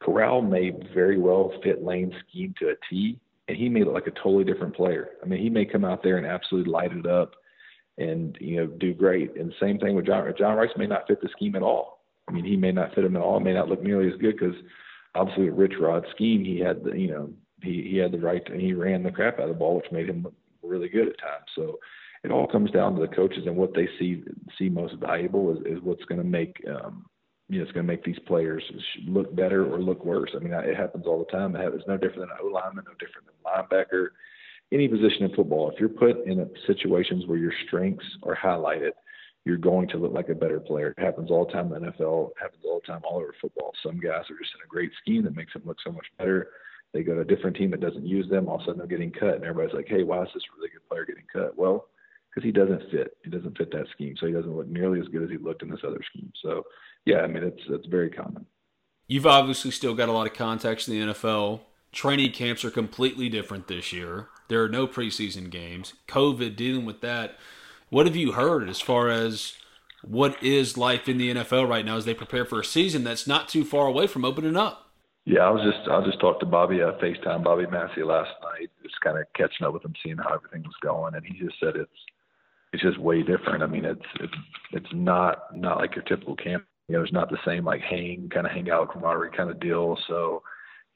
[0.00, 3.18] Corral may very well fit Lane's scheme to a T,
[3.48, 5.10] and he may look like a totally different player.
[5.22, 7.32] I mean, he may come out there and absolutely light it up,
[7.98, 9.36] and you know do great.
[9.36, 10.32] And same thing with John.
[10.38, 12.04] John Rhys may not fit the scheme at all.
[12.28, 13.38] I mean, he may not fit him at all.
[13.38, 14.54] It may not look nearly as good because
[15.16, 17.30] obviously with Rich Rod's scheme, he had the you know
[17.62, 19.90] he he had the right and he ran the crap out of the ball, which
[19.90, 21.46] made him look really good at times.
[21.56, 21.78] So
[22.24, 24.22] it all comes down to the coaches and what they see
[24.58, 27.06] see most valuable is, is what's going to make um,
[27.48, 28.62] you know it's going to make these players
[29.06, 30.30] look better or look worse.
[30.34, 31.56] I mean, it happens all the time.
[31.56, 34.08] It's no different than an O lineman, no different than linebacker,
[34.72, 35.70] any position in football.
[35.70, 38.92] If you're put in situations where your strengths are highlighted,
[39.44, 40.94] you're going to look like a better player.
[40.96, 42.30] It happens all the time in the NFL.
[42.40, 43.72] Happens all the time all over football.
[43.82, 46.50] Some guys are just in a great scheme that makes them look so much better.
[46.92, 48.48] They go to a different team that doesn't use them.
[48.48, 50.70] All of a sudden, they're getting cut, and everybody's like, "Hey, why is this really
[50.70, 51.88] good player getting cut?" Well,
[52.32, 53.16] because he doesn't fit.
[53.24, 55.62] He doesn't fit that scheme, so he doesn't look nearly as good as he looked
[55.62, 56.32] in this other scheme.
[56.42, 56.64] So,
[57.04, 58.46] yeah, I mean, it's it's very common.
[59.06, 61.60] You've obviously still got a lot of contacts in the NFL.
[61.92, 64.28] Training camps are completely different this year.
[64.48, 65.92] There are no preseason games.
[66.08, 67.36] COVID, dealing with that.
[67.90, 69.54] What have you heard as far as
[70.02, 73.26] what is life in the NFL right now as they prepare for a season that's
[73.26, 74.90] not too far away from opening up?
[75.26, 78.70] Yeah, I was just I just talked to Bobby uh, FaceTime Bobby Massie last night,
[78.82, 81.60] just kind of catching up with him, seeing how everything was going, and he just
[81.60, 81.90] said it's
[82.72, 83.62] it's just way different.
[83.62, 84.34] I mean, it's it's
[84.72, 86.64] it's not not like your typical camp.
[86.88, 89.60] You know, it's not the same like hang kind of hang out camaraderie kind of
[89.60, 89.98] deal.
[90.08, 90.42] So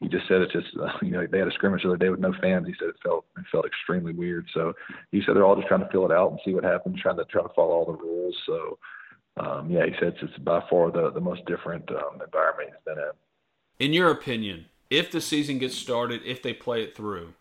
[0.01, 2.09] he just said it's just uh, you know they had a scrimmage the other day
[2.09, 2.67] with no fans.
[2.67, 4.47] He said it felt it felt extremely weird.
[4.55, 4.73] So
[5.13, 7.17] he said they're all just trying to fill it out and see what happens, trying
[7.19, 8.37] to try to follow all the rules.
[8.47, 8.79] So
[9.39, 12.85] um, yeah, he said it's, it's by far the the most different um, environment he's
[12.85, 13.11] been in.
[13.79, 17.35] In your opinion, if the season gets started, if they play it through,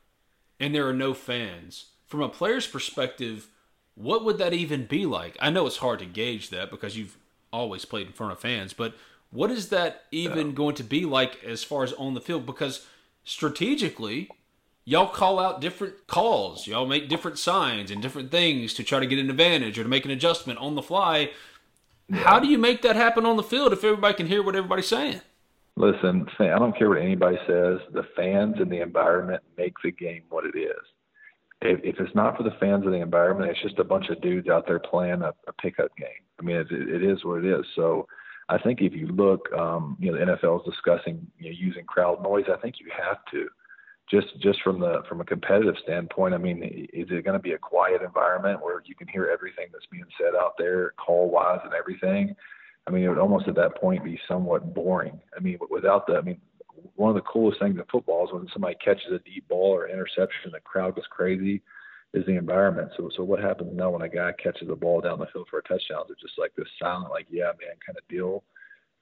[0.60, 3.48] and there are no fans, from a player's perspective
[3.96, 5.38] what would that even be like?
[5.40, 7.18] I know it's hard to gauge that because you've
[7.52, 8.94] always played in front of fans, but
[9.32, 10.54] what is that even yeah.
[10.54, 12.46] going to be like as far as on the field?
[12.46, 12.86] Because
[13.24, 14.30] strategically,
[14.84, 19.08] y'all call out different calls, y'all make different signs and different things to try to
[19.08, 21.32] get an advantage or to make an adjustment on the fly.
[22.10, 22.18] Yeah.
[22.18, 24.88] How do you make that happen on the field if everybody can hear what everybody's
[24.88, 25.22] saying?
[25.78, 27.80] Listen, I don't care what anybody says.
[27.92, 30.86] The fans and the environment make the game what it is
[31.66, 34.22] if, if it's not for the fans of the environment, it's just a bunch of
[34.22, 36.08] dudes out there playing a, a pickup game.
[36.40, 37.66] I mean, it, it is what it is.
[37.76, 38.08] So
[38.50, 41.86] I think if you look, um, you know, the NFL is discussing you know, using
[41.86, 42.46] crowd noise.
[42.52, 43.48] I think you have to
[44.10, 46.64] just just from the from a competitive standpoint, I mean,
[46.94, 50.06] is it going to be a quiet environment where you can hear everything that's being
[50.20, 52.36] said out there, call wise and everything?
[52.88, 55.20] I mean, it would almost at that point be somewhat boring.
[55.36, 56.40] I mean, without the, I mean,
[56.96, 59.88] one of the coolest things in football is when somebody catches a deep ball or
[59.88, 61.62] interception, the crowd goes crazy.
[62.14, 62.92] Is the environment.
[62.96, 65.60] So, so what happens now when a guy catches a ball down the field for
[65.60, 66.04] a touchdown?
[66.10, 68.46] It's just like this silent, like, yeah, man, kind of deal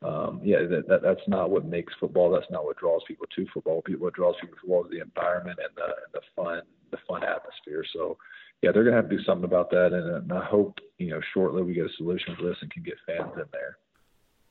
[0.04, 2.30] um, yeah, that, that, that's not what makes football.
[2.32, 3.82] That's not what draws people to football.
[3.82, 6.62] People, What draws people to football is the environment and the, and the fun,
[6.92, 7.86] the fun atmosphere.
[7.94, 8.18] So,
[8.62, 9.94] yeah, they're to have to do something about that.
[9.94, 12.84] And, and I hope you know shortly we get a solution for this and can
[12.84, 13.78] get fans in there.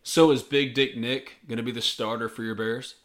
[0.03, 2.97] So, is Big Dick Nick going to be the starter for your Bears?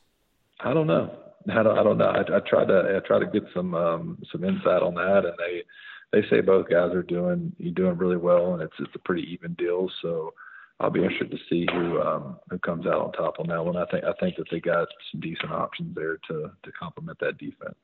[0.60, 1.14] I don't know.
[1.49, 1.78] I don't.
[1.78, 2.10] I don't know.
[2.10, 2.99] I, I tried to.
[3.03, 5.64] I tried to get some um, some insight on that, and they
[6.12, 9.53] they say both guys are doing doing really well, and it's it's a pretty even
[9.53, 9.89] deal.
[10.01, 10.34] So
[10.80, 13.78] I'll be interested to see who um, who comes out on top on that one.
[13.78, 17.38] I think I think that they got some decent options there to to complement that
[17.38, 17.76] defense.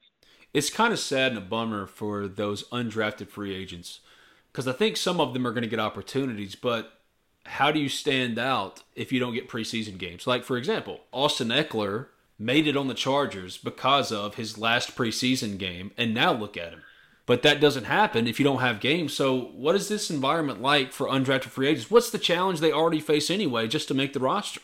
[0.54, 4.02] It's kind of sad and a bummer for those undrafted free agents
[4.52, 7.00] because I think some of them are going to get opportunities, but
[7.46, 10.28] how do you stand out if you don't get preseason games?
[10.28, 12.08] Like for example, Austin Ekeler
[12.40, 16.74] made it on the Chargers because of his last preseason game, and now look at
[16.74, 16.84] him.
[17.26, 19.14] But that doesn't happen if you don't have games.
[19.14, 21.90] So, what is this environment like for undrafted free agents?
[21.90, 24.62] What's the challenge they already face anyway, just to make the roster?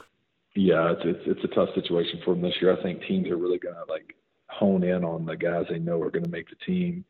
[0.55, 2.77] Yeah, it's it's, it's a tough situation for them this year.
[2.77, 4.13] I think teams are really going to like
[4.47, 7.05] hone in on the guys they know are going to make the team,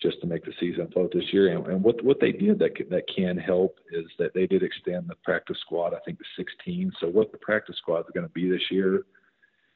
[0.00, 1.54] just to make the season float this year.
[1.54, 5.08] And, and what what they did that that can help is that they did extend
[5.08, 5.92] the practice squad.
[5.92, 6.92] I think to 16.
[7.00, 9.04] So what the practice squad is going to be this year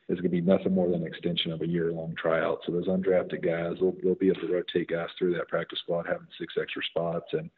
[0.09, 2.61] is going to be nothing more than an extension of a year long tryout.
[2.65, 6.07] So those undrafted guys, they'll, they'll be able to rotate guys through that practice squad,
[6.07, 7.51] having six extra spots and,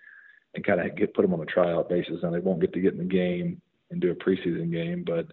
[0.55, 2.23] and kind of get, put them on a tryout basis.
[2.23, 5.27] And they won't get to get in the game and do a preseason game, but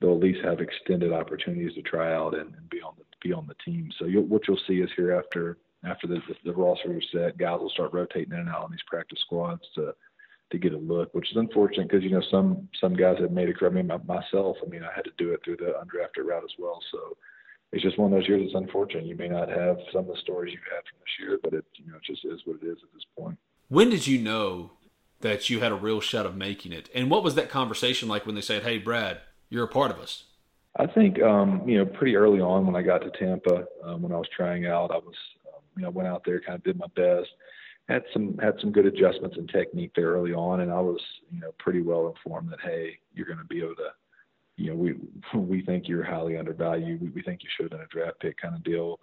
[0.00, 3.32] they'll at least have extended opportunities to try out and, and be on the, be
[3.32, 3.90] on the team.
[3.98, 7.38] So you'll, what you'll see is here after, after the, the, the roster is set,
[7.38, 9.94] guys will start rotating in and out on these practice squads to,
[10.50, 13.48] to get a look, which is unfortunate because you know some some guys have made
[13.48, 13.70] a career.
[13.70, 16.54] I mean, myself, I mean, I had to do it through the undrafted route as
[16.58, 16.78] well.
[16.92, 17.16] So
[17.72, 19.06] it's just one of those years that's unfortunate.
[19.06, 21.64] You may not have some of the stories you've had from this year, but it
[21.74, 23.38] you know it just is what it is at this point.
[23.68, 24.72] When did you know
[25.20, 26.88] that you had a real shot of making it?
[26.94, 29.98] And what was that conversation like when they said, "Hey, Brad, you're a part of
[29.98, 30.24] us"?
[30.76, 34.12] I think um, you know pretty early on when I got to Tampa, um, when
[34.12, 35.16] I was trying out, I was
[35.48, 37.30] um, you know went out there, kind of did my best
[37.88, 41.40] had some had some good adjustments in technique there early on, and I was you
[41.40, 43.90] know pretty well informed that hey, you're going to be able to,
[44.56, 44.94] you know, we
[45.38, 47.00] we think you're highly undervalued.
[47.00, 48.98] We, we think you should have been a draft pick kind of deal,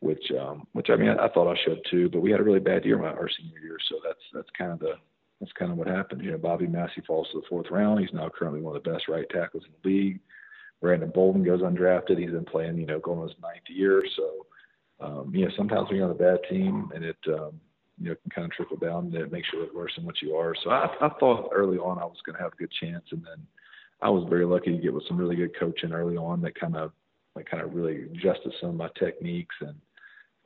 [0.00, 2.44] which um, which I mean I, I thought I should too, but we had a
[2.44, 4.94] really bad year my our senior year, so that's that's kind of the
[5.40, 6.22] that's kind of what happened.
[6.24, 8.00] You know, Bobby Massie falls to the fourth round.
[8.00, 10.20] He's now currently one of the best right tackles in the league.
[10.80, 12.18] Brandon Bolden goes undrafted.
[12.18, 14.02] He's been playing, you know, going his ninth year.
[14.16, 14.46] So,
[15.00, 17.60] um, you know, sometimes when you're on a bad team and it, um,
[18.00, 20.34] you know can kind of trickle down to make sure it's worse than what you
[20.36, 20.54] are.
[20.62, 23.24] So I, I thought early on I was going to have a good chance, and
[23.24, 23.46] then
[24.00, 26.76] I was very lucky to get with some really good coaching early on that kind
[26.76, 26.92] of
[27.34, 29.74] that kind of really adjusted some of my techniques and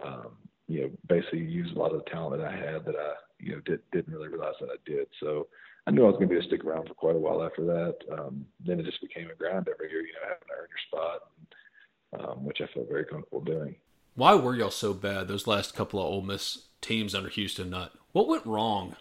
[0.05, 0.33] um,
[0.69, 3.53] you know basically used a lot of the talent that I had that I you
[3.53, 5.07] know did, didn't really realize that I did.
[5.21, 5.49] So
[5.87, 7.43] I knew I was going to be able to stick around for quite a while
[7.43, 7.97] after that.
[8.13, 10.87] Um, then it just became a grind every year, you know, having to earn your
[10.87, 11.21] spot,
[12.13, 13.75] and, um, which I felt very comfortable doing.
[14.15, 17.93] Why were y'all so bad those last couple of Ole Miss teams under Houston Nutt?
[18.13, 18.97] What went wrong?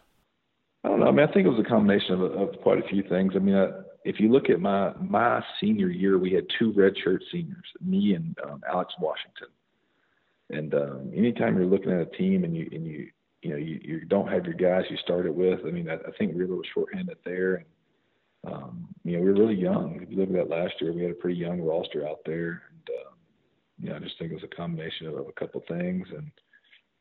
[0.83, 1.07] I don't know.
[1.07, 3.33] I mean, I think it was a combination of, of quite a few things.
[3.35, 3.55] I mean,
[4.03, 8.35] if you look at my my senior year, we had two redshirt seniors, me and
[8.43, 9.47] um, Alex Washington.
[10.49, 13.07] And um, anytime you're looking at a team and you and you
[13.41, 16.11] you know you, you don't have your guys you started with, I mean, I, I
[16.17, 17.55] think we were a little shorthanded there.
[17.55, 17.65] And
[18.53, 19.99] um, you know, we were really young.
[20.01, 22.63] If you look at that last year, we had a pretty young roster out there.
[22.69, 23.13] And um,
[23.79, 26.31] you know, I just think it was a combination of, of a couple things and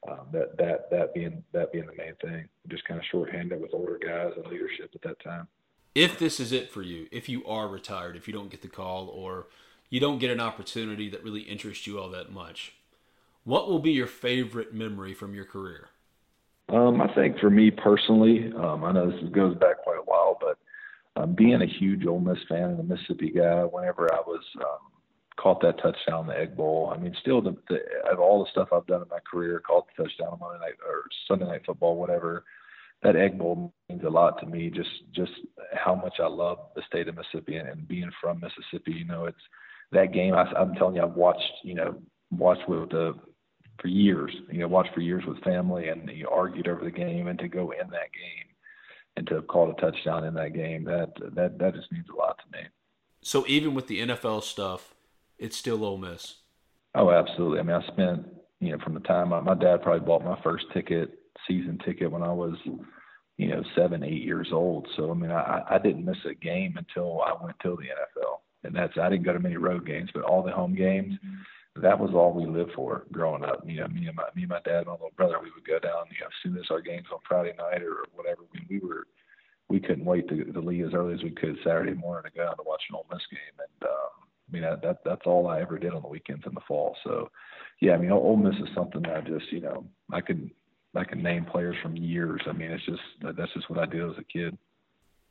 [0.09, 2.49] um, that that that being that being the main thing.
[2.69, 5.49] Just kind of shorthanded with older guys and leadership at that time.
[5.95, 8.69] If this is it for you, if you are retired, if you don't get the
[8.69, 9.49] call or
[9.89, 12.75] you don't get an opportunity that really interests you all that much,
[13.45, 15.89] what will be your favorite memory from your career?
[16.69, 20.39] Um, I think for me personally, um, I know this goes back quite a while,
[20.41, 20.59] but
[21.21, 24.90] um, being a huge Ole Miss fan and a Mississippi guy, whenever I was um,
[25.41, 26.93] caught that touchdown in the Egg Bowl.
[26.95, 27.79] I mean, still, the, the,
[28.11, 30.75] of all the stuff I've done in my career, caught the touchdown on Monday night
[30.87, 32.45] or Sunday night football, whatever.
[33.03, 34.69] That Egg Bowl means a lot to me.
[34.69, 35.33] Just, just
[35.73, 38.93] how much I love the state of Mississippi and, and being from Mississippi.
[38.93, 39.41] You know, it's
[39.93, 40.35] that game.
[40.35, 41.53] I, I'm telling you, I've watched.
[41.65, 41.95] You know,
[42.31, 43.15] watched with the
[43.81, 44.33] for years.
[44.51, 47.49] You know, watched for years with family, and you argued over the game, and to
[47.49, 48.51] go in that game
[49.17, 52.17] and to have called a touchdown in that game, that that that just means a
[52.17, 52.65] lot to me.
[53.23, 54.95] So even with the NFL stuff,
[55.41, 56.37] it's still Ole Miss.
[56.95, 57.59] Oh, absolutely.
[57.59, 58.27] I mean, I spent
[58.61, 61.19] you know from the time my, dad probably bought my first ticket,
[61.49, 62.55] season ticket when I was
[63.37, 64.87] you know seven, eight years old.
[64.97, 68.41] So I mean, I I didn't miss a game until I went to the NFL,
[68.65, 71.15] and that's I didn't go to many road games, but all the home games.
[71.77, 73.63] That was all we lived for growing up.
[73.65, 75.65] You know, me and my me and my dad and my little brother, we would
[75.65, 76.05] go down.
[76.11, 79.07] You know, as soon as our games on Friday night or whatever, we, we were
[79.71, 82.45] we couldn't wait to, to leave as early as we could Saturday morning to go
[82.47, 83.55] out to watch an Ole Miss game.
[83.57, 84.20] And um,
[84.51, 86.97] I mean, that, that that's all I ever did on the weekends in the fall.
[87.05, 87.31] So,
[87.81, 90.51] yeah, I mean, Ole Miss is something that I just, you know, I could
[90.95, 92.41] I can name players from years.
[92.47, 94.59] I mean, it's just that's just what I did as a kid.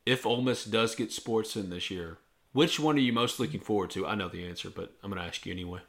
[0.06, 2.18] If Ole Miss does get sports in this year,
[2.54, 4.08] which one are you most looking forward to?
[4.08, 5.82] I know the answer, but I'm going to ask you anyway.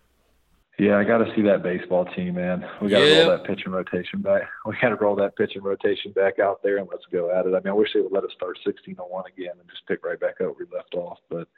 [0.79, 2.65] Yeah, I got to see that baseball team, man.
[2.81, 3.27] We got to Yep.
[3.27, 4.43] roll that pitching rotation back.
[4.67, 7.51] We got to roll that pitching rotation back out there and let's go at it.
[7.51, 9.87] I mean, I wish they would let us start 16 on one again and just
[9.87, 11.49] pick right back up where we left off, but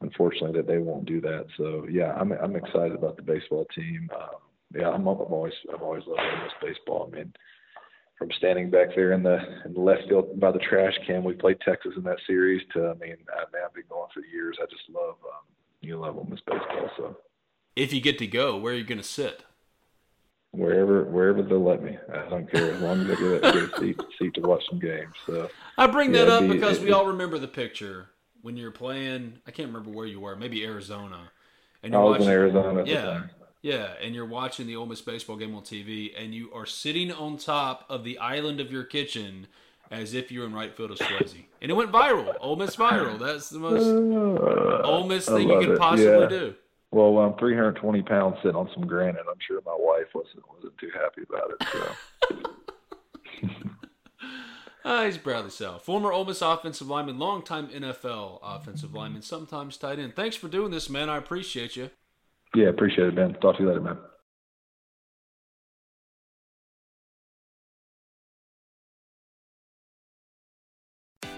[0.00, 1.46] unfortunately, that they won't do that.
[1.56, 4.08] So yeah, I'm I'm excited about the baseball team.
[4.14, 4.40] Um,
[4.74, 7.10] yeah, I'm, I'm always I've always loved Ole Miss baseball.
[7.12, 7.32] I mean,
[8.18, 11.34] from standing back there in the in the left field by the trash can, we
[11.34, 12.62] played Texas in that series.
[12.74, 14.56] To I mean, I, man, I've been going for years.
[14.62, 15.46] I just love um,
[15.80, 16.90] you love Ole Miss baseball.
[16.96, 17.16] So
[17.76, 19.44] If you get to go, where are you going to sit?
[20.52, 21.96] wherever wherever they'll let me.
[22.12, 24.62] I don't care as long as I get a, get a seat seat to watch
[24.70, 25.12] some games.
[25.26, 25.46] So
[25.76, 28.08] I bring that Yeah, up be- because we it- all remember the picture
[28.42, 29.38] when you're playing.
[29.46, 31.30] I can't remember where you were, maybe Arizona.
[31.82, 33.30] And I you're was in watching- Arizona at the Yeah, time.
[33.62, 37.12] yeah, and you're watching the Ole Miss baseball game on TV, and you are sitting
[37.12, 39.46] on top of the island of your kitchen
[39.90, 42.34] as if you're in right field of Swayze, and it went viral.
[42.40, 43.18] Ole Miss viral.
[43.18, 45.78] That's the most Uh, Ole Miss thing you could it.
[45.78, 46.26] possibly Yeah.
[46.26, 46.54] do.
[46.90, 50.90] Well, I'm 320 pounds sitting on some granite, I'm sure my wife wasn't wasn't too
[50.94, 51.62] happy about it.
[51.72, 53.48] So
[54.90, 59.98] Ah, he's Bradley Sowell, former Ole Miss offensive lineman, longtime NFL offensive lineman, sometimes tight
[59.98, 60.16] end.
[60.16, 61.10] Thanks for doing this, man.
[61.10, 61.90] I appreciate you.
[62.54, 63.34] yeah, appreciate it, man.
[63.34, 63.98] Talk to you later, man.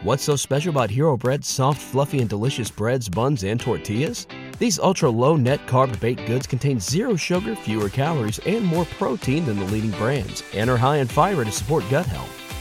[0.04, 4.28] What's so special about Hero Bread's soft, fluffy, and delicious breads, buns, and tortillas?
[4.60, 9.44] These ultra low net carb baked goods contain zero sugar, fewer calories, and more protein
[9.44, 12.39] than the leading brands, and are high in fiber to support gut health.